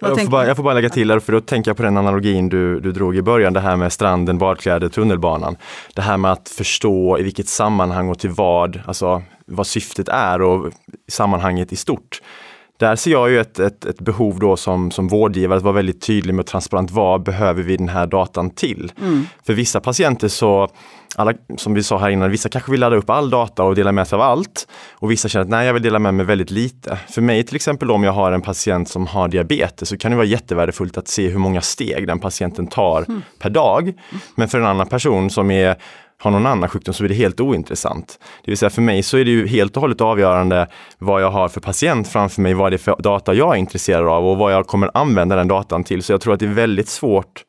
Jag 0.00 0.20
får, 0.20 0.30
bara, 0.30 0.46
jag 0.46 0.56
får 0.56 0.62
bara 0.62 0.74
lägga 0.74 0.88
till, 0.88 1.20
för 1.20 1.32
då 1.32 1.40
tänker 1.40 1.70
jag 1.70 1.76
på 1.76 1.82
den 1.82 1.96
analogin 1.96 2.48
du, 2.48 2.80
du 2.80 2.92
drog 2.92 3.16
i 3.16 3.22
början, 3.22 3.52
det 3.52 3.60
här 3.60 3.76
med 3.76 3.92
stranden, 3.92 4.38
badkläder, 4.38 4.88
tunnelbanan. 4.88 5.56
Det 5.94 6.02
här 6.02 6.16
med 6.16 6.32
att 6.32 6.48
förstå 6.48 7.18
i 7.18 7.22
vilket 7.22 7.48
sammanhang 7.48 8.08
och 8.08 8.18
till 8.18 8.30
vad, 8.30 8.80
alltså 8.86 9.22
vad 9.46 9.66
syftet 9.66 10.08
är 10.08 10.42
och 10.42 10.72
sammanhanget 11.08 11.72
i 11.72 11.76
stort. 11.76 12.22
Där 12.83 12.97
ser 12.97 13.11
jag 13.11 13.31
ju 13.31 13.40
ett, 13.40 13.59
ett, 13.59 13.85
ett, 13.85 14.01
behov 14.01 14.38
då 14.38 14.57
som, 14.57 14.90
som 14.90 15.09
vårdgivare 15.09 15.57
att 15.57 15.62
vara 15.62 15.75
väldigt 15.75 16.03
tydlig 16.03 16.35
med 16.35 16.47
transparent. 16.47 16.90
Vad 16.90 17.23
behöver 17.23 17.62
vi 17.62 17.77
den 17.77 17.88
här 17.88 18.07
datan 18.07 18.51
till? 18.51 18.92
Mm. 19.01 19.27
För 19.47 19.53
vissa 19.53 19.81
patienter 19.81 20.29
så, 20.29 20.68
alla, 21.16 21.33
som 21.57 21.75
vi 21.75 21.83
sa 21.83 21.99
här 21.99 22.11
innan, 22.11 22.31
vissa 22.31 22.49
kanske 22.49 22.71
vill 22.71 22.81
ladda 22.81 22.97
upp 22.97 23.11
all 23.11 23.31
data 23.31 23.62
och 23.62 23.75
dela 23.75 23.92
med 23.92 24.09
sig 24.09 24.16
av 24.16 24.23
allt. 24.23 24.68
Och 24.92 25.11
vissa 25.11 25.29
känner 25.29 25.45
att 25.45 25.51
nej, 25.51 25.66
jag 25.66 25.75
vill 25.75 25.83
dela 25.83 25.99
med 25.99 26.14
mig 26.14 26.27
väldigt 26.27 26.51
lite. 26.51 26.99
För 27.11 27.23
mig 27.23 27.42
till 27.42 27.57
exempel 27.57 27.90
om 27.90 28.05
jag 28.05 28.12
har 28.12 28.33
en 28.33 28.42
patient 28.42 28.88
som 28.88 29.07
har 29.07 29.29
diabetes 29.29 29.88
så 29.88 29.97
kan 29.97 30.11
det 30.11 30.16
vara 30.16 30.27
jättevärdefullt 30.27 30.99
att 30.99 31.09
se 31.09 31.29
hur 31.29 31.38
många 31.38 31.61
steg 31.61 32.07
den 32.07 32.18
patienten 32.18 32.66
tar 32.66 33.05
mm. 33.09 33.23
per 33.38 33.51
dag. 33.51 33.92
Men 34.35 34.49
för 34.49 34.59
en 34.59 34.66
annan 34.66 34.87
person 34.87 35.31
som 35.31 35.51
är 35.51 35.77
har 36.22 36.30
någon 36.30 36.46
annan 36.46 36.68
sjukdom 36.68 36.94
så 36.94 37.04
är 37.04 37.08
det 37.08 37.14
helt 37.14 37.40
ointressant. 37.40 38.18
Det 38.44 38.50
vill 38.50 38.58
säga 38.58 38.70
för 38.70 38.82
mig 38.82 39.02
så 39.02 39.18
är 39.18 39.24
det 39.24 39.30
ju 39.30 39.46
helt 39.46 39.76
och 39.76 39.80
hållet 39.80 40.00
avgörande 40.00 40.68
vad 40.98 41.22
jag 41.22 41.30
har 41.30 41.48
för 41.48 41.61
patient 41.61 42.08
framför 42.08 42.42
mig, 42.42 42.54
vad 42.54 42.72
det 42.72 42.76
är 42.76 42.78
för 42.78 42.96
data 42.98 43.35
jag 43.35 43.54
är 43.54 43.58
intresserad 43.58 44.08
av 44.08 44.26
och 44.26 44.37
vad 44.37 44.52
jag 44.52 44.66
kommer 44.66 44.90
använda 44.94 45.37
den 45.37 45.48
datan 45.48 45.85
till. 45.85 46.02
Så 46.02 46.12
jag 46.12 46.20
tror 46.20 46.35
att 46.35 46.40
det 46.40 46.46
är 46.46 46.54
väldigt 46.54 46.88
svårt, 46.88 47.44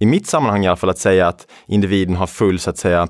i 0.00 0.06
mitt 0.06 0.26
sammanhang 0.26 0.64
i 0.64 0.68
alla 0.68 0.76
fall, 0.76 0.90
att 0.90 0.98
säga 0.98 1.28
att 1.28 1.46
individen 1.66 2.16
har 2.16 2.26
full 2.26 2.58
så 2.58 2.70
att 2.70 2.78
säga 2.78 3.08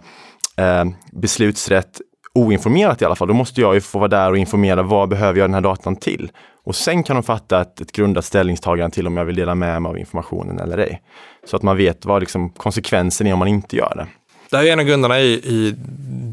eh, 0.56 0.84
beslutsrätt 1.12 2.00
oinformerat 2.34 3.02
i 3.02 3.04
alla 3.04 3.14
fall. 3.14 3.28
Då 3.28 3.34
måste 3.34 3.60
jag 3.60 3.74
ju 3.74 3.80
få 3.80 3.98
vara 3.98 4.08
där 4.08 4.30
och 4.30 4.38
informera 4.38 4.82
vad 4.82 5.08
behöver 5.08 5.38
jag 5.38 5.48
den 5.48 5.54
här 5.54 5.60
datan 5.60 5.96
till? 5.96 6.30
Och 6.64 6.74
sen 6.74 7.02
kan 7.02 7.16
de 7.16 7.22
fatta 7.22 7.60
ett, 7.60 7.80
ett 7.80 7.92
grundat 7.92 8.24
ställningstagande 8.24 8.94
till 8.94 9.06
om 9.06 9.16
jag 9.16 9.24
vill 9.24 9.36
dela 9.36 9.54
med 9.54 9.82
mig 9.82 9.90
av 9.90 9.98
informationen 9.98 10.58
eller 10.58 10.78
ej. 10.78 11.02
Så 11.46 11.56
att 11.56 11.62
man 11.62 11.76
vet 11.76 12.04
vad 12.04 12.20
liksom 12.20 12.50
konsekvensen 12.50 13.26
är 13.26 13.32
om 13.32 13.38
man 13.38 13.48
inte 13.48 13.76
gör 13.76 13.92
det. 13.96 14.06
Det 14.52 14.58
här 14.58 14.64
är 14.64 14.72
en 14.72 14.80
av 14.80 14.84
grunderna 14.84 15.20
i, 15.20 15.32
i 15.32 15.74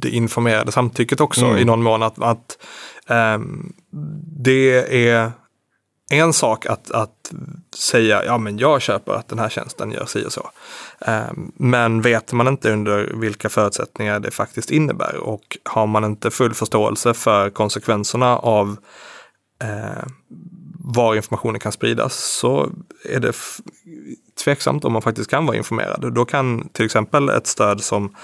det 0.02 0.10
informerade 0.10 0.72
samtycket 0.72 1.22
också 1.22 1.46
Mm. 1.46 1.58
i 1.58 1.66
någon 1.66 1.84
mån. 1.84 2.04
Att, 2.04 2.22
att 2.22 2.58
ehm, 3.08 3.74
det 4.44 5.06
är 5.08 5.32
en 6.12 6.34
sak 6.34 6.66
att, 6.66 6.92
att 6.92 7.32
säga, 7.76 8.26
ja 8.26 8.38
men 8.38 8.58
jag 8.58 8.82
köper 8.82 9.12
att 9.14 9.28
den 9.28 9.40
här 9.40 9.50
tjänsten 9.50 9.92
gör 9.92 10.06
si 10.06 10.26
och 10.26 10.34
så. 10.34 10.50
Ehm, 11.02 11.52
men 11.56 12.02
vet 12.02 12.34
man 12.34 12.48
inte 12.48 12.72
under 12.72 13.12
vilka 13.14 13.50
förutsättningar 13.50 14.20
det 14.20 14.32
faktiskt 14.32 14.72
innebär 14.72 15.16
och 15.18 15.58
har 15.64 15.88
man 15.88 16.06
inte 16.06 16.32
full 16.32 16.54
förståelse 16.54 17.14
för 17.14 17.50
konsekvenserna 17.50 18.38
av 18.38 18.78
eh, 19.64 20.08
var 20.96 21.16
informationen 21.16 21.60
kan 21.60 21.72
spridas 21.72 22.14
så 22.14 22.70
är 23.06 23.20
det 23.20 23.34
tveksamt 24.44 24.86
om 24.86 24.94
man 24.94 25.02
faktiskt 25.02 25.30
kan 25.30 25.46
vara 25.46 25.58
informerad. 25.58 26.14
Då 26.14 26.26
kan 26.26 26.70
till 26.70 26.86
exempel 26.86 27.30
ett 27.30 27.48
stöd 27.48 27.84
som 27.84 28.16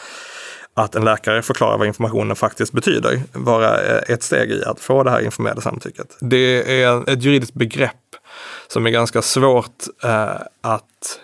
att 0.73 0.95
en 0.95 1.05
läkare 1.05 1.41
förklarar 1.41 1.77
vad 1.77 1.87
informationen 1.87 2.35
faktiskt 2.35 2.73
betyder 2.73 3.21
vara 3.33 3.81
eh, 3.81 4.13
ett 4.13 4.23
steg 4.23 4.51
i 4.51 4.63
att 4.63 4.79
få 4.79 5.03
det 5.03 5.11
här 5.11 5.21
informerade 5.21 5.61
samtycket. 5.61 6.17
Det 6.19 6.81
är 6.81 7.09
ett 7.09 7.23
juridiskt 7.23 7.53
begrepp 7.53 7.91
som 8.67 8.85
är 8.85 8.89
ganska 8.89 9.21
svårt 9.21 9.83
eh, 10.03 10.41
att 10.61 11.19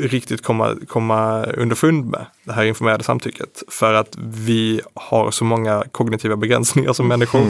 riktigt 0.00 0.42
komma, 0.42 0.76
komma 0.88 1.44
underfund 1.44 2.04
med 2.04 2.26
det 2.44 2.52
här 2.52 2.64
informerade 2.64 3.04
samtycket. 3.04 3.62
För 3.68 3.94
att 3.94 4.16
vi 4.18 4.80
har 4.94 5.30
så 5.30 5.44
många 5.44 5.84
kognitiva 5.92 6.36
begränsningar 6.36 6.92
som 6.92 7.08
människor 7.08 7.40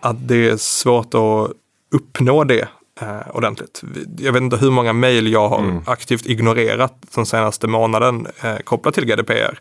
att 0.00 0.28
det 0.28 0.48
är 0.48 0.56
svårt 0.56 1.14
att 1.14 1.52
uppnå 1.94 2.44
det 2.44 2.68
eh, 3.00 3.08
ordentligt. 3.34 3.82
Jag 4.18 4.32
vet 4.32 4.42
inte 4.42 4.56
hur 4.56 4.70
många 4.70 4.92
mejl 4.92 5.32
jag 5.32 5.48
har 5.48 5.82
aktivt 5.86 6.26
ignorerat 6.26 6.94
den 7.14 7.26
senaste 7.26 7.66
månaden 7.66 8.26
eh, 8.42 8.56
kopplat 8.56 8.94
till 8.94 9.04
GDPR. 9.04 9.58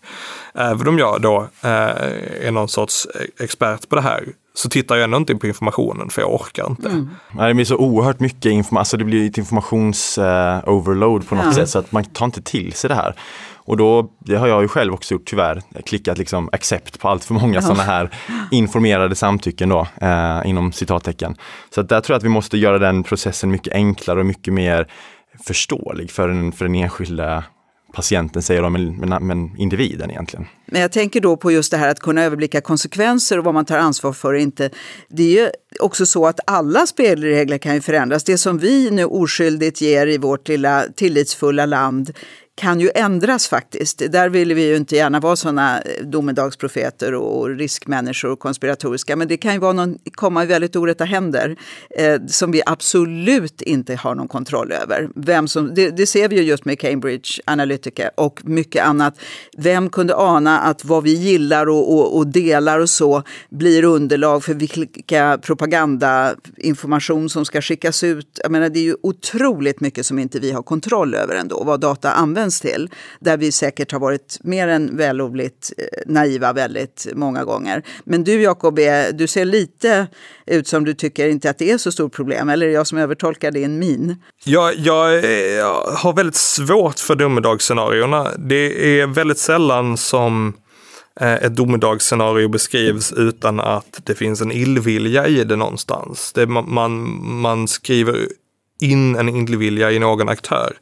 Även 0.54 0.88
om 0.88 1.00
jag 1.00 1.22
då 1.22 1.48
eh, 1.62 1.70
är 2.48 2.52
någon 2.52 2.68
sorts 2.70 3.08
expert 3.40 3.90
på 3.90 3.96
det 3.96 4.02
här 4.02 4.24
så 4.56 4.70
tittar 4.70 4.96
jag 4.96 5.04
ändå 5.04 5.18
inte 5.18 5.36
på 5.36 5.48
informationen 5.48 6.10
för 6.10 6.22
jag 6.22 6.34
orkar 6.34 6.68
inte. 6.70 7.08
Nej, 7.32 7.48
det 7.48 7.54
blir 7.54 7.66
så 7.66 7.78
oerhört 7.78 8.20
mycket 8.20 8.46
information, 8.52 8.78
alltså 8.80 8.98
det 8.98 9.04
blir 9.06 9.30
ett 9.30 9.38
informations-overload 9.38 11.28
på 11.30 11.36
något 11.36 11.46
Ja. 11.46 11.54
sätt 11.54 11.70
så 11.70 11.80
att 11.80 11.92
man 11.92 12.06
tar 12.06 12.26
inte 12.26 12.42
till 12.42 12.74
sig 12.74 12.88
det 12.88 12.96
här. 12.96 13.16
Och 13.66 13.78
då, 13.78 14.10
det 14.20 14.36
har 14.36 14.48
jag 14.48 14.62
ju 14.62 14.68
själv 14.68 14.94
också 14.94 15.14
gjort 15.14 15.26
tyvärr, 15.26 15.62
klickat 15.86 16.18
liksom 16.18 16.50
accept 16.52 17.00
på 17.00 17.10
allt 17.10 17.24
för 17.24 17.34
många 17.34 17.62
sådana 17.62 17.84
här 17.84 18.10
informerade 18.52 19.16
samtycken 19.16 19.70
då, 19.70 19.88
eh, 20.02 20.42
inom 20.46 20.72
citattecken. 20.72 21.36
Så 21.76 21.82
där 21.82 22.02
tror 22.02 22.14
jag 22.14 22.18
att 22.18 22.24
vi 22.24 22.30
måste 22.30 22.58
göra 22.58 22.80
den 22.80 23.04
processen 23.04 23.52
mycket 23.52 23.74
enklare 23.74 24.20
och 24.20 24.26
mycket 24.26 24.54
mer 24.54 24.88
förståelig 25.48 26.12
för 26.12 26.28
den, 26.28 26.52
för 26.52 26.66
den 26.66 26.76
enskilda 26.76 27.44
patienten, 27.94 28.42
säger 28.42 28.62
de, 28.62 28.74
men, 28.74 28.96
men, 28.96 29.28
men 29.28 29.58
individen 29.58 30.12
egentligen. 30.12 30.48
Men 30.66 30.82
jag 30.82 30.92
tänker 30.92 31.22
då 31.22 31.38
på 31.38 31.52
just 31.52 31.72
det 31.72 31.78
här 31.78 31.90
att 31.90 32.00
kunna 32.00 32.24
överblicka 32.24 32.62
konsekvenser 32.62 33.38
och 33.38 33.44
vad 33.44 33.54
man 33.54 33.66
tar 33.66 33.78
ansvar 33.78 34.14
för 34.14 34.34
och 34.34 34.40
inte. 34.40 34.70
Det 35.10 35.24
är 35.24 35.44
ju 35.44 35.50
också 35.80 36.06
så 36.06 36.28
att 36.28 36.40
alla 36.48 36.86
spelregler 36.86 37.58
kan 37.58 37.74
ju 37.74 37.82
förändras. 37.82 38.24
Det 38.24 38.38
som 38.38 38.58
vi 38.58 38.92
nu 38.92 39.06
oskyldigt 39.06 39.82
ger 39.82 40.08
i 40.08 40.18
vårt 40.18 40.48
lilla 40.48 40.86
tillitsfulla 40.96 41.66
land 41.66 42.12
kan 42.56 42.80
ju 42.80 42.90
ändras 42.96 43.48
faktiskt. 43.48 44.02
Där 44.10 44.30
vill 44.30 44.54
vi 44.54 44.68
ju 44.68 44.76
inte 44.76 44.96
gärna 44.96 45.20
vara 45.20 45.36
sådana 45.36 45.82
eh, 45.82 46.06
domedagsprofeter 46.06 47.14
och 47.14 47.50
riskmänniskor 47.50 48.32
och 48.32 48.40
konspiratoriska. 48.40 49.16
Men 49.16 49.28
det 49.28 49.38
kan 49.38 49.54
ju 49.54 49.60
vara 49.60 49.74
någon, 49.74 49.98
komma 50.12 50.44
i 50.44 50.46
väldigt 50.46 50.76
orätta 50.76 51.06
händer 51.06 51.56
eh, 51.98 52.22
som 52.28 52.52
vi 52.52 52.62
absolut 52.66 53.62
inte 53.62 53.96
har 53.96 54.16
någon 54.16 54.28
kontroll 54.28 54.72
över. 54.72 55.10
Vem 55.16 55.48
som, 55.48 55.76
det, 55.76 55.90
det 55.90 56.08
ser 56.08 56.30
vi 56.30 56.36
ju 56.36 56.42
just 56.42 56.66
med 56.66 56.80
Cambridge 56.80 57.42
Analytica 57.46 58.10
och 58.16 58.42
mycket 58.46 58.86
annat. 58.86 59.20
Vem 59.58 59.90
kunde 59.90 60.16
ana 60.16 60.60
att 60.60 60.86
vad 60.86 61.04
vi 61.04 61.14
gillar 61.14 61.70
och, 61.70 61.94
och, 61.94 62.18
och 62.18 62.28
delar 62.28 62.80
och 62.80 62.90
så 62.90 63.24
blir 63.50 63.84
underlag 63.84 64.44
för 64.44 64.54
vilka 64.54 65.40
propagandainformation 65.42 67.30
som 67.30 67.46
ska 67.46 67.62
skickas 67.62 68.04
ut. 68.04 68.40
Jag 68.44 68.52
menar, 68.52 68.70
det 68.70 68.80
är 68.80 68.84
ju 68.84 68.96
otroligt 69.04 69.80
mycket 69.80 70.06
som 70.06 70.20
inte 70.20 70.40
vi 70.40 70.52
har 70.52 70.64
kontroll 70.64 71.16
över 71.16 71.36
ändå, 71.36 71.64
vad 71.64 71.80
data 71.80 72.12
används 72.12 72.43
till. 72.52 72.90
Där 73.20 73.38
vi 73.38 73.52
säkert 73.52 73.92
har 73.92 74.00
varit 74.00 74.38
mer 74.42 74.68
än 74.68 74.98
vällovligt 74.98 75.74
eh, 75.78 75.86
naiva 76.06 76.54
väldigt 76.54 77.08
många 77.16 77.44
gånger. 77.44 77.84
Men 78.04 78.24
du 78.24 78.42
Jakob, 78.42 78.80
du 79.14 79.28
ser 79.28 79.46
lite 79.46 80.08
ut 80.46 80.68
som 80.68 80.86
du 80.86 80.94
tycker 80.94 81.28
inte 81.28 81.50
att 81.50 81.58
det 81.58 81.72
är 81.72 81.78
så 81.78 81.92
stort 81.92 82.14
problem. 82.14 82.50
Eller 82.50 82.66
är 82.66 82.70
det 82.70 82.76
jag 82.76 82.88
som 82.88 82.98
övertolkar 82.98 83.52
din 83.52 83.80
min? 83.80 84.16
Jag, 84.44 84.76
jag, 84.76 85.26
jag 85.58 85.84
har 85.84 86.14
väldigt 86.14 86.36
svårt 86.36 87.00
för 87.00 87.16
domedagsscenarierna. 87.16 88.32
Det 88.38 89.00
är 89.00 89.08
väldigt 89.08 89.38
sällan 89.38 89.98
som 89.98 90.54
eh, 91.20 91.34
ett 91.34 91.56
domedagsscenario 91.56 92.48
beskrivs 92.48 93.12
utan 93.12 93.60
att 93.60 94.02
det 94.04 94.16
finns 94.16 94.42
en 94.42 94.52
illvilja 94.52 95.28
i 95.28 95.44
det 95.44 95.56
någonstans. 95.56 96.34
Det, 96.34 96.48
man, 96.48 96.74
man, 96.74 96.92
man 97.42 97.68
skriver 97.68 98.28
in 98.84 99.16
en 99.16 99.30
illvilja 99.30 99.92
i 99.92 100.00
någon 100.00 100.30
aktör. 100.30 100.74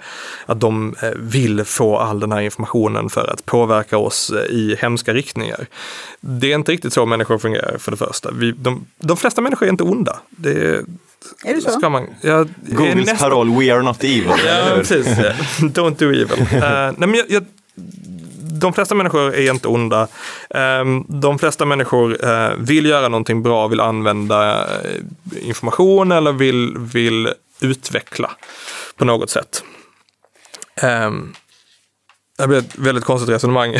Att 0.45 0.59
de 0.59 0.95
eh, 1.03 1.09
vill 1.15 1.63
få 1.65 1.97
all 1.97 2.19
den 2.19 2.31
här 2.31 2.41
informationen 2.41 3.09
för 3.09 3.27
att 3.33 3.45
påverka 3.45 3.97
oss 3.97 4.29
eh, 4.29 4.43
i 4.45 4.75
hemska 4.81 5.13
riktningar. 5.13 5.67
Det 6.19 6.51
är 6.51 6.55
inte 6.55 6.71
riktigt 6.71 6.93
så 6.93 7.05
människor 7.05 7.37
fungerar 7.37 7.77
för 7.77 7.91
det 7.91 7.97
första. 7.97 8.31
Vi, 8.31 8.51
de, 8.51 8.85
de 8.99 9.17
flesta 9.17 9.41
människor 9.41 9.65
är 9.65 9.69
inte 9.69 9.83
onda. 9.83 10.19
Det 10.29 10.51
Är 11.45 11.55
det 11.55 11.61
så? 11.61 11.69
Ska 11.71 11.89
man, 11.89 12.07
är 12.21 12.47
Googles 12.75 12.95
nästan- 12.95 13.17
paroll, 13.17 13.49
we 13.59 13.73
are 13.73 13.81
not 13.81 14.03
evil. 14.03 14.31
Ja, 14.45 14.61
precis. 14.75 15.07
ja. 15.07 15.31
Don't 15.67 15.95
do 15.99 16.09
evil. 16.09 16.41
Eh, 16.51 16.59
nej, 16.61 16.93
men 16.97 17.13
jag, 17.13 17.25
jag, 17.29 17.45
de 18.61 18.73
flesta 18.73 18.95
människor 18.95 19.35
är 19.35 19.51
inte 19.51 19.67
onda. 19.67 20.07
Ehm, 20.49 21.05
de 21.07 21.39
flesta 21.39 21.65
människor 21.65 22.17
vill 22.57 22.85
göra 22.85 23.07
någonting 23.09 23.43
bra, 23.43 23.67
vill 23.67 23.79
använda 23.79 24.67
information 25.41 26.11
eller 26.11 26.31
vill, 26.31 26.77
vill 26.77 27.29
utveckla 27.61 28.31
på 28.95 29.05
något 29.05 29.29
sätt. 29.29 29.63
Um, 30.83 31.33
det 32.37 32.47
blir 32.47 32.57
ett 32.57 32.77
väldigt 32.77 33.03
konstigt 33.03 33.29
resonemang, 33.29 33.75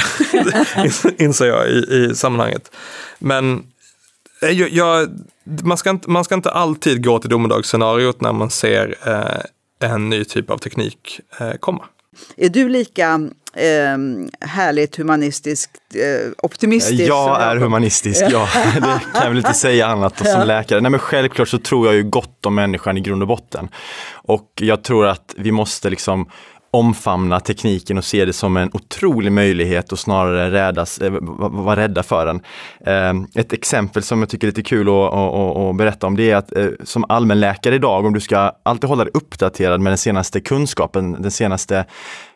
inser 1.18 1.46
jag 1.46 1.70
i, 1.70 1.96
i 1.96 2.16
sammanhanget. 2.16 2.72
Men 3.20 3.64
eh, 4.42 4.50
jag, 4.50 4.70
jag, 4.70 5.10
man, 5.64 5.78
ska 5.78 5.90
inte, 5.90 6.10
man 6.10 6.24
ska 6.24 6.36
inte 6.36 6.52
alltid 6.52 7.04
gå 7.04 7.20
till 7.20 7.30
domedagsscenariot 7.30 8.22
när 8.22 8.34
man 8.34 8.50
ser 8.50 8.96
eh, 9.06 9.90
en 9.90 10.10
ny 10.10 10.24
typ 10.24 10.50
av 10.50 10.58
teknik 10.58 11.20
eh, 11.40 11.52
komma. 11.52 11.86
Är 12.36 12.50
du 12.50 12.70
lika 12.70 13.30
eh, 13.54 13.98
härligt 14.48 14.96
humanistisk, 14.96 15.70
eh, 15.96 16.32
optimistisk? 16.44 16.98
som 16.98 17.08
Jag 17.08 17.42
är 17.42 17.56
humanistisk, 17.56 18.24
ja. 18.30 18.48
Det 18.76 18.82
kan 18.82 19.22
jag 19.22 19.28
väl 19.30 19.38
inte 19.38 19.54
säga 19.54 19.88
annat 19.88 20.28
som 20.28 20.48
läkare. 20.48 20.82
Nej 20.82 20.92
men 20.92 21.00
självklart 21.00 21.48
så 21.48 21.58
tror 21.58 21.86
jag 21.88 21.96
ju 21.96 22.04
gott 22.04 22.46
om 22.46 22.56
människan 22.56 22.98
i 22.98 23.02
grund 23.02 23.22
och 23.22 23.28
botten. 23.28 23.70
Och 24.14 24.52
jag 24.56 24.84
tror 24.84 25.08
att 25.08 25.36
vi 25.38 25.52
måste 25.52 25.90
liksom 25.90 26.30
omfamna 26.74 27.40
tekniken 27.40 27.98
och 27.98 28.06
se 28.06 28.26
det 28.26 28.34
som 28.34 28.58
en 28.58 28.70
otrolig 28.74 29.32
möjlighet 29.32 29.92
och 29.92 30.00
snarare 30.00 30.52
rädas, 30.52 30.98
eh, 30.98 31.12
va- 31.12 31.50
vara 31.50 31.76
rädda 31.80 32.04
för 32.04 32.26
den. 32.26 32.42
Eh, 32.86 33.24
Ett 33.42 33.54
exempel 33.54 34.04
som 34.04 34.20
jag 34.20 34.30
tycker 34.30 34.48
är 34.48 34.52
lite 34.52 34.64
kul 34.64 34.88
att, 34.88 34.94
att, 34.94 35.14
att, 35.14 35.58
att 35.58 35.76
berätta 35.76 36.08
om 36.08 36.18
det 36.18 36.32
är 36.32 36.36
att 36.36 36.56
eh, 36.58 36.66
som 36.84 37.06
allmänläkare 37.10 37.76
idag, 37.76 38.06
om 38.06 38.14
du 38.14 38.20
ska 38.20 38.52
alltid 38.64 38.90
hålla 38.90 39.04
dig 39.04 39.12
uppdaterad 39.14 39.82
med 39.82 39.92
den 39.92 39.98
senaste 39.98 40.40
kunskapen, 40.42 41.22
den 41.22 41.32
senaste 41.32 41.86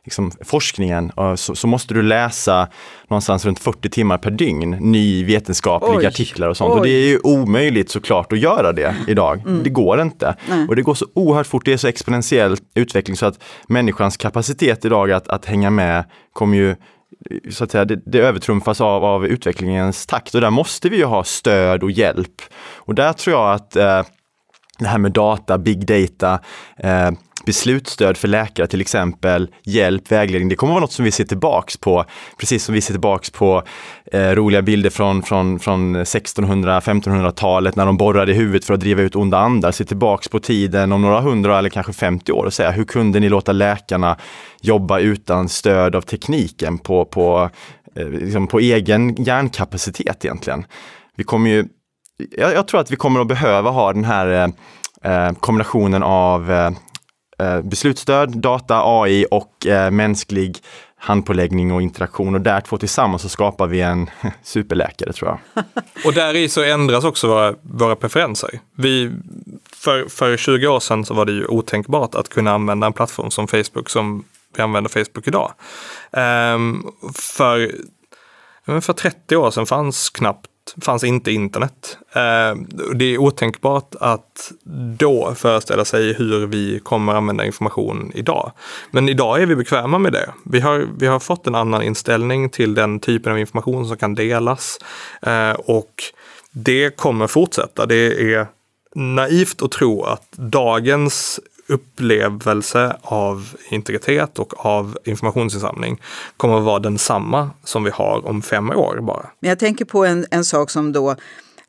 liksom, 0.05 0.31
forskningen, 0.41 1.11
eh, 1.17 1.35
så, 1.35 1.55
så 1.55 1.67
måste 1.67 1.93
du 1.93 2.01
läsa 2.01 2.67
någonstans 3.07 3.45
runt 3.45 3.59
40 3.59 3.89
timmar 3.89 4.17
per 4.17 4.31
dygn, 4.31 4.71
ny 4.71 5.25
vetenskapliga 5.25 5.97
Oj, 5.97 6.05
artiklar 6.05 6.47
och 6.47 6.57
sånt. 6.57 6.73
Och 6.73 6.83
det 6.85 6.89
oj. 6.89 7.03
är 7.03 7.07
ju 7.07 7.19
omöjligt 7.23 7.89
såklart 7.89 8.33
att 8.33 8.39
göra 8.39 8.71
det 8.71 8.95
idag. 9.07 9.41
Det 9.63 9.69
går 9.69 10.01
inte. 10.01 10.35
Nej. 10.49 10.67
Och 10.67 10.75
det 10.75 10.81
går 10.81 10.93
så 10.93 11.05
oerhört 11.13 11.47
fort, 11.47 11.65
det 11.65 11.73
är 11.73 11.77
så 11.77 11.87
exponentiell 11.87 12.57
utveckling 12.75 13.17
så 13.17 13.25
att 13.25 13.43
människans 13.67 14.17
kapacitet 14.17 14.85
idag 14.85 15.11
att, 15.11 15.27
att 15.27 15.45
hänga 15.45 15.69
med 15.69 16.03
kommer 16.33 16.57
ju 16.57 16.75
så 17.51 17.63
att 17.63 17.71
säga, 17.71 17.85
det, 17.85 18.01
det 18.05 18.19
övertrumfas 18.19 18.81
av, 18.81 19.05
av 19.05 19.25
utvecklingens 19.25 20.05
takt 20.05 20.35
och 20.35 20.41
där 20.41 20.49
måste 20.49 20.89
vi 20.89 20.97
ju 20.97 21.05
ha 21.05 21.23
stöd 21.23 21.83
och 21.83 21.91
hjälp. 21.91 22.41
Och 22.75 22.95
där 22.95 23.13
tror 23.13 23.35
jag 23.35 23.53
att 23.53 23.75
eh, 23.75 24.03
det 24.79 24.87
här 24.87 24.97
med 24.97 25.11
data, 25.11 25.57
big 25.57 25.85
data, 25.87 26.39
eh, 26.77 27.11
beslutsstöd 27.45 28.17
för 28.17 28.27
läkare 28.27 28.67
till 28.67 28.81
exempel, 28.81 29.49
hjälp, 29.63 30.11
vägledning, 30.11 30.49
det 30.49 30.55
kommer 30.55 30.73
vara 30.73 30.81
något 30.81 30.91
som 30.91 31.05
vi 31.05 31.11
ser 31.11 31.23
tillbaks 31.23 31.77
på, 31.77 32.05
precis 32.37 32.63
som 32.63 32.75
vi 32.75 32.81
ser 32.81 32.93
tillbaks 32.93 33.29
på 33.29 33.63
eh, 34.11 34.29
roliga 34.29 34.61
bilder 34.61 34.89
från, 34.89 35.23
från, 35.23 35.59
från 35.59 35.95
1600-1500-talet 35.95 37.75
när 37.75 37.85
de 37.85 37.97
borrade 37.97 38.31
i 38.31 38.35
huvudet 38.35 38.65
för 38.65 38.73
att 38.73 38.79
driva 38.79 39.01
ut 39.01 39.15
onda 39.15 39.37
andar, 39.37 39.71
se 39.71 39.85
tillbaks 39.85 40.27
på 40.27 40.39
tiden 40.39 40.91
om 40.91 41.01
några 41.01 41.21
hundra 41.21 41.59
eller 41.59 41.69
kanske 41.69 41.93
50 41.93 42.31
år 42.31 42.45
och 42.45 42.53
säga 42.53 42.71
hur 42.71 42.85
kunde 42.85 43.19
ni 43.19 43.29
låta 43.29 43.51
läkarna 43.51 44.17
jobba 44.61 44.99
utan 44.99 45.49
stöd 45.49 45.95
av 45.95 46.01
tekniken 46.01 46.77
på, 46.77 47.05
på, 47.05 47.49
eh, 47.95 48.09
liksom 48.09 48.47
på 48.47 48.59
egen 48.59 49.23
hjärnkapacitet 49.23 50.25
egentligen. 50.25 50.65
Vi 51.17 51.23
kommer 51.23 51.49
ju 51.49 51.65
jag, 52.17 52.53
jag 52.53 52.67
tror 52.67 52.79
att 52.79 52.91
vi 52.91 52.95
kommer 52.95 53.19
att 53.19 53.27
behöva 53.27 53.69
ha 53.69 53.93
den 53.93 54.05
här 54.05 54.27
eh, 55.03 55.27
eh 55.27 55.33
kombinationen 55.33 56.03
av 56.03 56.51
eh, 56.51 56.71
eh, 57.39 57.61
beslutsstöd, 57.61 58.37
data, 58.37 58.81
AI 58.83 59.25
och 59.31 59.65
eh, 59.67 59.91
mänsklig 59.91 60.57
handpåläggning 60.97 61.71
och 61.71 61.81
interaktion 61.81 62.35
och 62.35 62.41
där 62.41 62.61
två 62.61 62.77
tillsammans 62.77 63.21
så 63.21 63.29
skapar 63.29 63.67
vi 63.67 63.81
en 63.81 64.09
superläkare 64.43 65.13
tror 65.13 65.29
jag. 65.29 65.63
och 66.05 66.13
där 66.13 66.35
i 66.35 66.49
så 66.49 66.63
ändras 66.63 67.03
också 67.03 67.27
våra, 67.27 67.55
våra 67.61 67.95
preferenser. 67.95 68.59
Vi, 68.75 69.11
för, 69.73 70.09
för 70.09 70.37
20 70.37 70.67
år 70.67 70.79
sedan 70.79 71.05
så 71.05 71.13
var 71.13 71.25
det 71.25 71.31
ju 71.31 71.45
otänkbart 71.45 72.15
att 72.15 72.29
kunna 72.29 72.51
använda 72.51 72.87
en 72.87 72.93
plattform 72.93 73.31
som 73.31 73.47
Facebook 73.47 73.89
som 73.89 74.23
vi 74.55 74.63
använder 74.63 74.89
Facebook 74.89 75.27
idag. 75.27 75.53
Um, 76.11 76.91
för, 77.13 77.71
för 78.81 78.93
30 78.93 79.35
år 79.35 79.51
sedan 79.51 79.65
fanns 79.65 80.09
knappt 80.09 80.47
fanns 80.81 81.03
inte 81.03 81.31
internet. 81.31 81.97
Eh, 82.13 82.55
det 82.95 83.05
är 83.05 83.17
otänkbart 83.17 83.95
att 83.99 84.51
då 84.97 85.35
föreställa 85.35 85.85
sig 85.85 86.13
hur 86.13 86.47
vi 86.47 86.79
kommer 86.79 87.13
använda 87.13 87.45
information 87.45 88.11
idag. 88.15 88.51
Men 88.91 89.09
idag 89.09 89.41
är 89.41 89.45
vi 89.45 89.55
bekväma 89.55 89.97
med 89.97 90.13
det. 90.13 90.33
Vi 90.45 90.59
har, 90.59 90.87
vi 90.97 91.07
har 91.07 91.19
fått 91.19 91.47
en 91.47 91.55
annan 91.55 91.81
inställning 91.81 92.49
till 92.49 92.73
den 92.73 92.99
typen 92.99 93.31
av 93.31 93.39
information 93.39 93.87
som 93.87 93.97
kan 93.97 94.15
delas 94.15 94.79
eh, 95.21 95.51
och 95.51 95.93
det 96.51 96.97
kommer 96.97 97.27
fortsätta. 97.27 97.85
Det 97.85 98.33
är 98.33 98.47
naivt 98.95 99.61
att 99.61 99.71
tro 99.71 100.03
att 100.03 100.31
dagens 100.31 101.39
upplevelse 101.67 102.97
av 103.01 103.55
integritet 103.69 104.39
och 104.39 104.65
av 104.65 104.97
informationsinsamling 105.03 106.01
kommer 106.37 106.57
att 106.57 106.63
vara 106.63 106.79
densamma 106.79 107.49
som 107.63 107.83
vi 107.83 107.91
har 107.91 108.27
om 108.27 108.41
fem 108.41 108.69
år 108.69 108.99
bara. 109.01 109.29
Men 109.39 109.49
jag 109.49 109.59
tänker 109.59 109.85
på 109.85 110.05
en, 110.05 110.25
en 110.31 110.45
sak 110.45 110.69
som 110.69 110.91
då 110.91 111.15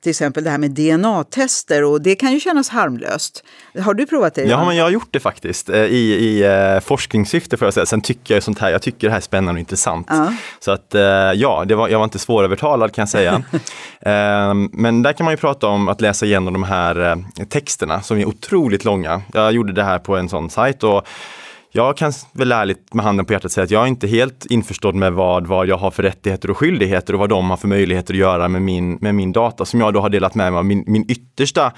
till 0.07 0.11
exempel 0.11 0.45
det 0.45 0.51
här 0.51 0.59
med 0.59 0.71
DNA-tester 0.71 1.85
och 1.85 2.03
det 2.03 2.15
kan 2.15 2.33
ju 2.33 2.41
kännas 2.41 2.69
harmlöst. 2.69 3.45
Har 3.81 3.95
du 3.95 4.07
provat 4.07 4.35
det? 4.35 4.43
Ja, 4.43 4.65
men 4.65 4.77
jag 4.77 4.85
har 4.85 4.91
gjort 4.91 5.09
det 5.11 5.21
faktiskt 5.21 5.69
eh, 5.69 5.77
i, 5.77 6.15
i 6.15 6.49
uh, 6.75 6.81
forskningssyfte 6.81 7.57
får 7.57 7.67
jag 7.67 7.75
säga. 7.75 7.87
Sen 7.87 8.01
tycker 8.01 8.35
jag 8.35 8.43
sånt 8.43 8.59
här, 8.59 8.71
jag 8.71 8.83
tycker 8.83 9.07
det 9.07 9.11
här 9.11 9.17
är 9.17 9.21
spännande 9.21 9.53
och 9.53 9.59
intressant. 9.59 10.11
Uh. 10.11 10.31
Så 10.61 10.71
att 10.71 10.95
uh, 10.95 11.01
ja, 11.35 11.65
det 11.67 11.75
var, 11.75 11.89
jag 11.89 11.99
var 11.99 12.05
inte 12.05 12.19
svårövertalad 12.19 12.93
kan 12.93 13.03
jag 13.03 13.09
säga. 13.09 13.35
uh, 13.35 14.55
men 14.73 15.03
där 15.03 15.13
kan 15.13 15.25
man 15.25 15.33
ju 15.33 15.37
prata 15.37 15.67
om 15.67 15.89
att 15.89 16.01
läsa 16.01 16.27
igenom 16.27 16.53
de 16.53 16.63
här 16.63 17.25
texterna 17.49 18.03
som 18.03 18.19
är 18.19 18.25
otroligt 18.25 18.85
långa. 18.85 19.23
Jag 19.33 19.53
gjorde 19.53 19.73
det 19.73 19.85
här 19.85 19.99
på 19.99 20.17
en 20.17 20.29
sån 20.29 20.51
sajt 20.51 20.83
och 20.83 21.07
jag 21.77 21.97
kan 21.97 22.13
väl 22.33 22.53
ärligt 22.53 22.95
med 22.95 23.05
handen 23.05 23.27
på 23.27 23.33
hjärtat 23.33 23.53
säga 23.53 23.65
att 23.65 23.71
jag 23.71 23.83
är 23.83 23.87
inte 23.87 24.07
helt 24.07 24.47
införstådd 24.47 24.95
med 24.95 25.13
vad, 25.13 25.47
vad 25.47 25.67
jag 25.67 25.77
har 25.77 25.91
för 25.91 26.03
rättigheter 26.03 26.51
och 26.51 26.57
skyldigheter 26.57 27.13
och 27.13 27.19
vad 27.21 27.29
de 27.29 27.51
har 27.51 27.57
för 27.57 27.69
möjligheter 27.69 28.15
att 28.15 28.19
göra 28.19 28.49
med 28.49 28.63
min, 28.63 28.99
med 29.01 29.15
min 29.15 29.33
data 29.33 29.65
som 29.65 29.81
jag 29.81 29.95
då 29.95 30.01
har 30.01 30.09
delat 30.09 30.35
med 30.35 30.53
mig 30.53 30.59
av 30.59 30.65
min, 30.65 30.85
min 30.87 31.11
yttersta 31.11 31.73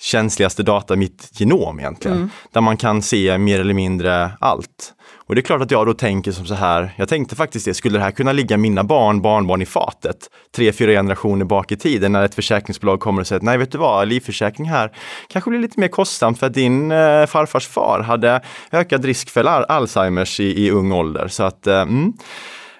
känsligaste 0.00 0.62
data, 0.62 0.96
mitt 0.96 1.30
genom 1.32 1.80
egentligen. 1.80 2.16
Mm. 2.16 2.30
Där 2.52 2.60
man 2.60 2.76
kan 2.76 3.02
se 3.02 3.38
mer 3.38 3.60
eller 3.60 3.74
mindre 3.74 4.30
allt. 4.40 4.94
Och 5.26 5.34
det 5.34 5.40
är 5.40 5.42
klart 5.42 5.62
att 5.62 5.70
jag 5.70 5.86
då 5.86 5.94
tänker 5.94 6.32
som 6.32 6.46
så 6.46 6.54
här, 6.54 6.94
jag 6.96 7.08
tänkte 7.08 7.36
faktiskt 7.36 7.64
det, 7.64 7.74
skulle 7.74 7.98
det 7.98 8.04
här 8.04 8.10
kunna 8.10 8.32
ligga 8.32 8.56
mina 8.56 8.84
barn, 8.84 9.22
barnbarn 9.22 9.62
i 9.62 9.66
fatet? 9.66 10.16
Tre, 10.56 10.72
fyra 10.72 10.90
generationer 10.90 11.44
bak 11.44 11.72
i 11.72 11.76
tiden 11.76 12.12
när 12.12 12.24
ett 12.24 12.34
försäkringsbolag 12.34 13.00
kommer 13.00 13.20
och 13.20 13.26
säger 13.26 13.40
att 13.40 13.44
nej 13.44 13.58
vet 13.58 13.72
du 13.72 13.78
vad, 13.78 14.08
livförsäkring 14.08 14.68
här 14.68 14.92
kanske 15.28 15.50
blir 15.50 15.60
lite 15.60 15.80
mer 15.80 15.88
kostsamt 15.88 16.38
för 16.38 16.46
att 16.46 16.54
din 16.54 16.92
eh, 16.92 17.26
farfars 17.26 17.68
far 17.68 18.00
hade 18.00 18.40
ökad 18.72 19.04
risk 19.04 19.30
för 19.30 19.44
Alzheimers 19.44 20.40
i, 20.40 20.66
i 20.66 20.70
ung 20.70 20.92
ålder. 20.92 21.28
Så 21.28 21.42
att, 21.42 21.66
eh, 21.66 21.80
mm. 21.80 22.12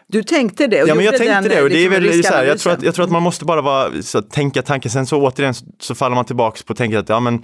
Du 0.07 0.23
tänkte 0.23 0.67
det? 0.67 0.83
Och 0.83 0.89
ja, 0.89 0.95
men 0.95 1.05
jag 1.05 1.17
tänkte 1.17 1.41
den, 1.41 1.49
det. 1.49 1.63
Och 1.63 1.69
det 1.69 1.85
är 1.85 2.01
liksom 2.01 2.17
väl 2.17 2.25
så 2.25 2.33
här, 2.33 2.45
jag, 2.45 2.59
tror 2.59 2.73
att, 2.73 2.83
jag 2.83 2.95
tror 2.95 3.05
att 3.05 3.11
man 3.11 3.23
måste 3.23 3.45
bara 3.45 3.61
vara, 3.61 4.03
så, 4.03 4.23
tänka 4.23 4.63
tanken. 4.63 4.91
Sen 4.91 5.07
så 5.07 5.23
återigen 5.23 5.55
så 5.81 5.95
faller 5.95 6.15
man 6.15 6.25
tillbaks 6.25 6.63
på 6.63 6.75
tänka 6.75 6.99
att 6.99 7.09
ja, 7.09 7.21
men, 7.21 7.35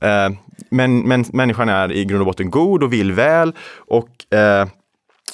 eh, 0.00 0.30
men, 0.70 0.98
men 0.98 1.24
människan 1.32 1.68
är 1.68 1.92
i 1.92 2.04
grund 2.04 2.20
och 2.20 2.26
botten 2.26 2.50
god 2.50 2.82
och 2.82 2.92
vill 2.92 3.12
väl. 3.12 3.52
Och 3.76 4.34
eh, 4.34 4.68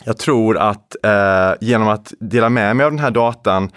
jag 0.05 0.19
tror 0.19 0.59
att 0.59 0.97
eh, 1.05 1.55
genom 1.61 1.89
att 1.89 2.13
dela 2.21 2.49
med 2.49 2.77
mig 2.77 2.87
av 2.87 2.93
den 2.93 3.01
här 3.01 3.11
datan 3.11 3.71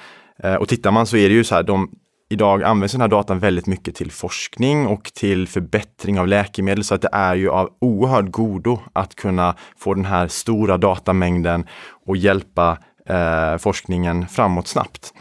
eh, 0.43 0.55
och 0.55 0.67
tittar 0.67 0.91
man 0.91 1.05
så 1.05 1.17
är 1.17 1.29
det 1.29 1.35
ju 1.35 1.43
så 1.43 1.55
här, 1.55 1.63
de, 1.63 1.89
idag 2.29 2.63
används 2.63 2.91
den 2.91 3.01
här 3.01 3.07
datan 3.07 3.39
väldigt 3.39 3.67
mycket 3.67 3.95
till 3.95 4.12
forskning 4.12 4.88
och 4.88 5.03
till 5.03 5.47
förbättring 5.47 6.19
av 6.19 6.27
läkemedel 6.27 6.83
så 6.83 6.95
att 6.95 7.01
det 7.01 7.09
är 7.12 7.35
ju 7.35 7.49
av 7.49 7.69
oerhörd 7.81 8.31
godo 8.31 8.79
att 8.93 9.15
kunna 9.15 9.55
få 9.77 9.93
den 9.93 10.05
här 10.05 10.27
stora 10.27 10.77
datamängden 10.77 11.65
och 12.05 12.17
hjälpa 12.17 12.77
eh, 13.09 13.57
forskningen 13.57 14.27
framåt 14.27 14.67
snabbt. 14.67 15.13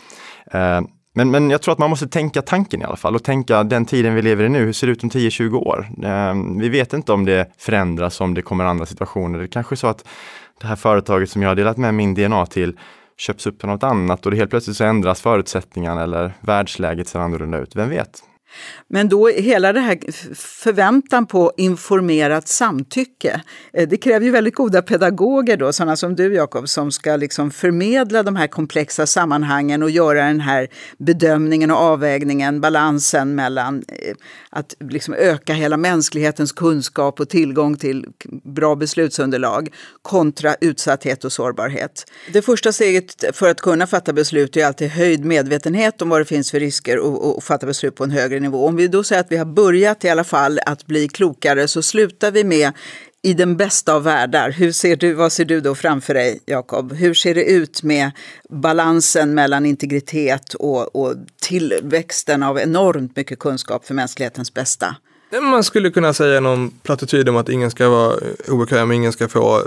Eh, 0.53 0.81
men, 1.19 1.31
men 1.31 1.51
jag 1.51 1.63
tror 1.63 1.73
att 1.73 1.79
man 1.79 1.91
måste 1.91 2.09
tänka 2.09 2.43
tanken 2.43 2.83
i 2.83 2.85
alla 2.85 2.97
fall 2.97 3.15
och 3.15 3.25
tänka 3.25 3.65
den 3.65 3.85
tiden 3.85 4.15
vi 4.15 4.23
lever 4.23 4.45
i 4.45 4.49
nu, 4.49 4.65
hur 4.65 4.73
ser 4.73 4.87
det 4.87 4.93
ut 4.93 5.03
om 5.05 5.11
10-20 5.11 5.55
år? 5.55 5.89
Eh, 6.05 6.61
vi 6.61 6.69
vet 6.69 6.93
inte 6.93 7.13
om 7.13 7.25
det 7.25 7.53
förändras, 7.59 8.21
om 8.21 8.35
det 8.35 8.43
kommer 8.43 8.65
andra 8.65 8.87
situationer. 8.87 9.39
Det 9.39 9.49
kanske 9.49 9.75
är 9.75 9.77
så 9.77 9.87
att 9.87 10.05
det 10.61 10.67
här 10.67 10.77
företaget 10.77 11.31
som 11.31 11.43
jag 11.43 11.51
har 11.51 11.55
delat 11.55 11.77
med 11.77 11.95
min 11.95 12.15
DNA 12.15 12.47
till 12.47 12.79
köps 13.17 13.47
upp 13.47 13.65
av 13.65 13.71
något 13.71 13.83
annat 13.83 14.25
och 14.25 14.31
det 14.31 14.37
helt 14.37 14.51
plötsligt 14.51 14.77
så 14.77 14.85
ändras 14.85 15.21
förutsättningarna 15.21 16.03
eller 16.03 16.33
världsläget 16.41 17.09
ser 17.09 17.19
annorlunda 17.19 17.59
ut. 17.59 17.77
Vem 17.77 17.89
vet? 17.89 18.23
Men 18.89 19.09
då 19.09 19.29
hela 19.29 19.73
det 19.73 19.81
här 19.81 19.99
förväntan 20.35 21.27
på 21.27 21.53
informerat 21.57 22.49
samtycke, 22.49 23.41
eh, 23.73 23.89
det 23.89 23.97
kräver 23.97 24.27
ju 24.27 24.33
väldigt 24.33 24.55
goda 24.55 24.83
pedagoger 24.83 25.57
då, 25.57 25.73
sådana 25.73 25.97
som 25.97 26.17
du 26.17 26.35
Jakob, 26.35 26.69
som 26.69 26.93
ska 26.93 27.17
liksom 27.17 27.51
förmedla 27.51 28.23
de 28.23 28.37
här 28.37 28.47
komplexa 28.47 29.07
sammanhangen 29.07 29.83
och 29.83 29.91
göra 29.91 30.25
den 30.25 30.41
här 30.41 30.69
bedömningen 30.99 31.71
och 31.71 31.77
avvägningen, 31.77 32.61
balansen 32.61 33.35
mellan 33.35 33.83
eh, 33.89 34.15
att 34.51 34.75
liksom 34.81 35.15
öka 35.15 35.53
hela 35.53 35.77
mänsklighetens 35.77 36.53
kunskap 36.53 37.21
och 37.21 37.29
tillgång 37.29 37.77
till 37.77 38.07
bra 38.45 38.77
beslutsunderlag 38.77 39.69
kontra 40.03 40.55
utsatthet 40.61 41.25
och 41.25 41.33
sårbarhet. 41.33 42.05
Det 42.33 42.43
första 42.43 42.73
steget 42.73 43.25
för 43.37 43.49
att 43.49 43.61
kunna 43.61 43.87
fatta 43.87 44.13
beslut 44.13 44.57
är 44.57 44.67
alltid 44.67 44.89
höjd 44.89 45.25
medvetenhet 45.25 46.03
om 46.03 46.09
vad 46.09 46.21
det 46.21 46.25
finns 46.25 46.51
för 46.51 46.61
risker 46.61 46.99
och, 46.99 47.37
och 47.37 47.45
fatta 47.45 47.67
beslut 47.67 47.95
på 47.95 48.05
en 48.05 48.11
högre 48.11 48.38
nivå. 48.41 48.67
Om 48.67 48.77
vi 48.77 48.89
då 48.89 49.05
säger 49.05 49.21
att 49.21 49.33
vi 49.33 49.37
har 49.37 49.45
börjat 49.45 50.05
i 50.05 50.09
alla 50.09 50.25
fall 50.25 50.61
att 50.67 50.87
bli 50.87 51.09
klokare 51.09 51.69
så 51.69 51.83
slutar 51.83 52.31
vi 52.31 52.45
med 52.45 52.73
i 53.23 53.35
den 53.35 53.57
bästa 53.57 53.95
av 53.95 54.03
världar, 54.03 54.51
hur 54.51 54.73
ser 54.73 54.97
du, 54.97 55.13
vad 55.13 55.33
ser 55.33 55.45
du 55.45 55.61
då 55.61 55.75
framför 55.75 56.15
dig, 56.15 56.41
Jakob? 56.47 56.93
Hur 56.93 57.15
ser 57.15 57.35
det 57.35 57.45
ut 57.45 57.83
med 57.83 58.11
balansen 58.51 59.35
mellan 59.35 59.67
integritet 59.67 60.55
och, 60.55 60.97
och 60.97 61.15
tillväxten 61.41 62.43
av 62.43 62.59
enormt 62.59 63.17
mycket 63.17 63.39
kunskap 63.39 63.87
för 63.87 63.95
mänsklighetens 63.95 64.55
bästa? 64.55 64.97
Man 65.43 65.65
skulle 65.65 65.91
kunna 65.91 66.13
säga 66.13 66.41
någon 66.41 66.71
plattityd 66.71 67.29
om 67.29 67.37
att 67.37 67.49
ingen 67.49 67.71
ska 67.71 67.89
vara 67.89 68.17
obekväm, 68.49 68.93
ingen 68.93 69.13
ska 69.13 69.29
få, 69.29 69.63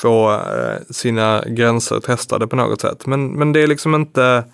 få 0.00 0.32
eh, 0.32 0.82
sina 0.90 1.44
gränser 1.46 2.00
testade 2.00 2.46
på 2.46 2.56
något 2.56 2.80
sätt. 2.80 3.06
Men, 3.06 3.32
men 3.32 3.52
det 3.52 3.60
är 3.60 3.66
liksom 3.66 3.94
inte 3.94 4.44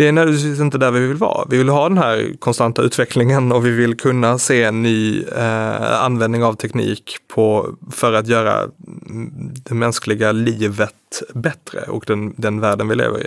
det 0.00 0.08
är 0.08 0.12
naturligtvis 0.12 0.60
inte 0.60 0.78
där 0.78 0.90
vi 0.90 1.06
vill 1.06 1.16
vara. 1.16 1.46
Vi 1.50 1.58
vill 1.58 1.68
ha 1.68 1.88
den 1.88 1.98
här 1.98 2.34
konstanta 2.38 2.82
utvecklingen 2.82 3.52
och 3.52 3.66
vi 3.66 3.70
vill 3.70 3.96
kunna 3.96 4.38
se 4.38 4.62
en 4.62 4.82
ny 4.82 5.22
eh, 5.22 6.02
användning 6.02 6.44
av 6.44 6.54
teknik 6.54 7.16
på, 7.28 7.74
för 7.90 8.12
att 8.12 8.26
göra 8.26 8.62
mm, 8.62 9.32
det 9.64 9.74
mänskliga 9.74 10.32
livet 10.32 11.22
bättre 11.34 11.80
och 11.80 12.04
den, 12.06 12.34
den 12.36 12.60
världen 12.60 12.88
vi 12.88 12.94
lever 12.94 13.26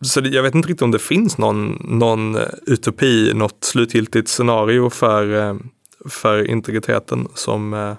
Så 0.00 0.20
det, 0.20 0.28
jag 0.28 0.42
vet 0.42 0.54
inte 0.54 0.68
riktigt 0.68 0.82
om 0.82 0.90
det 0.90 0.98
finns 0.98 1.38
någon, 1.38 1.86
någon 1.88 2.38
utopi, 2.66 3.32
något 3.34 3.64
slutgiltigt 3.64 4.28
scenario 4.28 4.90
för, 4.90 5.48
eh, 5.48 5.54
för 6.08 6.50
integriteten 6.50 7.28
som 7.34 7.74
eh, 7.74 7.90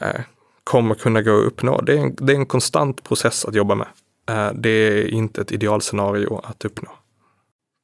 eh 0.00 0.20
kommer 0.64 0.94
kunna 0.94 1.22
gå 1.22 1.40
att 1.40 1.46
uppnå. 1.46 1.80
Det 1.80 1.92
är, 1.92 1.98
en, 1.98 2.14
det 2.18 2.32
är 2.32 2.36
en 2.36 2.46
konstant 2.46 3.04
process 3.04 3.44
att 3.44 3.54
jobba 3.54 3.74
med. 3.74 3.86
Eh, 4.28 4.50
det 4.54 4.70
är 4.70 5.08
inte 5.08 5.40
ett 5.40 5.52
idealscenario 5.52 6.40
att 6.44 6.64
uppnå. 6.64 6.90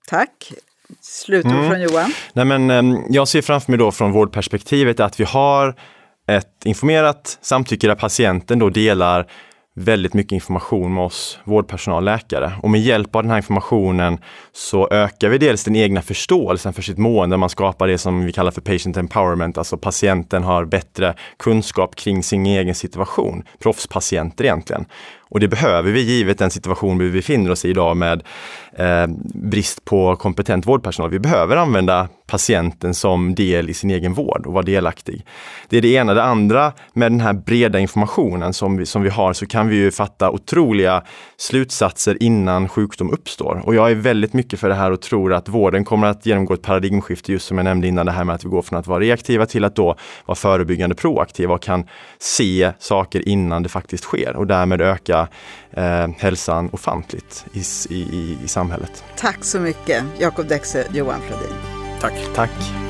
Tack. 0.09 0.53
Slutord 1.01 1.53
mm. 1.53 1.71
från 1.71 1.81
Johan? 1.81 2.13
Nej, 2.33 2.45
men, 2.45 2.71
ehm, 2.71 2.99
jag 3.11 3.29
ser 3.29 3.43
framför 3.43 3.73
mig 3.73 3.79
då 3.79 3.93
från 3.93 4.13
vårdperspektivet 4.13 5.01
att 5.01 5.21
vi 5.21 5.25
har 5.25 5.75
ett 6.27 6.65
informerat 6.65 7.39
samtycke 7.43 7.87
där 7.87 7.95
patienten 7.95 8.59
då 8.59 8.71
delar 8.71 9.27
väldigt 9.79 10.15
mycket 10.15 10.33
information 10.33 10.95
med 10.95 11.05
oss 11.05 11.39
vårdpersonal, 11.45 12.05
läkare. 12.05 12.53
Och 12.63 12.71
med 12.71 12.81
hjälp 12.81 13.17
av 13.17 13.23
den 13.23 13.31
här 13.31 13.37
informationen 13.37 14.19
så 14.53 14.89
ökar 14.91 15.29
vi 15.29 15.39
dels 15.39 15.65
den 15.65 15.77
egna 15.77 16.03
förståelsen 16.03 16.73
för 16.73 16.83
sitt 16.83 16.99
mående. 16.99 17.37
Man 17.37 17.49
skapar 17.51 17.89
det 17.89 17.99
som 17.99 18.25
vi 18.25 18.33
kallar 18.33 18.51
för 18.51 18.61
patient 18.61 18.97
empowerment, 18.97 19.59
alltså 19.59 19.79
patienten 19.79 20.43
har 20.43 20.65
bättre 20.65 21.15
kunskap 21.39 21.97
kring 21.97 22.23
sin 22.23 22.47
egen 22.47 22.75
situation. 22.75 23.43
Proffspatienter 23.59 24.45
egentligen. 24.45 24.85
Och 25.29 25.41
det 25.41 25.49
behöver 25.49 25.93
vi 25.93 26.01
givet 26.01 26.39
den 26.39 26.51
situation 26.51 26.99
vi 26.99 27.11
befinner 27.11 27.51
oss 27.51 27.65
i 27.65 27.69
idag 27.69 27.97
med 27.97 28.23
eh, 28.73 29.07
brist 29.35 29.85
på 29.85 30.17
kompetent 30.17 30.67
vårdpersonal. 30.67 31.11
Vi 31.11 31.19
behöver 31.19 31.57
använda 31.57 32.09
patienten 32.27 32.95
som 32.95 33.35
del 33.35 33.71
i 33.71 33.75
sin 33.75 33.91
egen 33.91 34.15
vård 34.15 34.47
och 34.47 34.53
vara 34.53 34.63
delaktig. 34.63 35.27
Det 35.69 35.77
är 35.77 35.83
det 35.83 35.89
ena. 35.89 36.15
Det 36.15 36.23
andra, 36.23 36.73
med 36.93 37.13
den 37.13 37.21
här 37.21 37.33
breda 37.33 37.79
informationen 37.79 38.53
som 38.53 38.77
vi, 38.77 38.87
som 38.87 39.03
vi 39.03 39.09
har 39.09 39.33
så 39.33 39.47
kan 39.47 39.69
vi 39.69 39.77
ju 39.77 39.91
fatta 39.91 40.31
otroliga 40.31 41.03
slutsatser 41.37 42.23
innan 42.23 42.69
sjukdom 42.69 43.11
uppstår. 43.11 43.63
Och 43.65 43.75
jag 43.75 43.91
är 43.91 43.95
väldigt 43.95 44.33
mycket 44.33 44.61
för 44.61 44.69
det 44.69 44.75
här 44.75 44.91
och 44.91 45.01
tror 45.01 45.33
att 45.35 45.49
vården 45.49 45.85
kommer 45.85 46.07
att 46.07 46.27
genomgå 46.27 46.55
ett 46.55 46.63
paradigmskifte, 46.63 47.33
just 47.33 47.47
som 47.47 47.59
jag 47.59 47.65
nämnde 47.65 47.89
innan, 47.89 48.07
det 48.07 48.13
här 48.13 48.25
med 48.25 48.35
att 48.35 48.45
vi 48.45 48.49
går 48.49 48.63
från 48.63 48.79
att 48.79 48.87
vara 48.87 49.01
reaktiva 49.01 49.47
till 49.47 49.65
att 49.65 49.77
då 49.77 49.97
vara 50.27 50.37
förebyggande 50.37 50.95
proaktiva 50.95 51.55
och 51.55 51.63
kan 51.63 51.87
se 52.19 52.73
saker 52.79 53.29
innan 53.29 53.63
det 53.63 53.69
faktiskt 53.69 54.05
sker 54.05 54.37
och 54.37 54.47
därmed 54.47 54.81
öka 54.81 55.16
eh, 55.71 56.09
hälsan 56.19 56.71
ofantligt 56.73 57.47
i, 57.53 57.63
i, 57.95 58.39
i 58.45 58.49
samhället. 58.49 59.05
Tack 59.17 59.45
så 59.45 59.61
mycket, 59.61 60.05
Jakob 60.19 60.49
Dexe, 60.49 60.87
Johan 60.93 61.21
Flodin. 61.21 61.57
Tack. 62.01 62.15
Tack. 62.35 62.86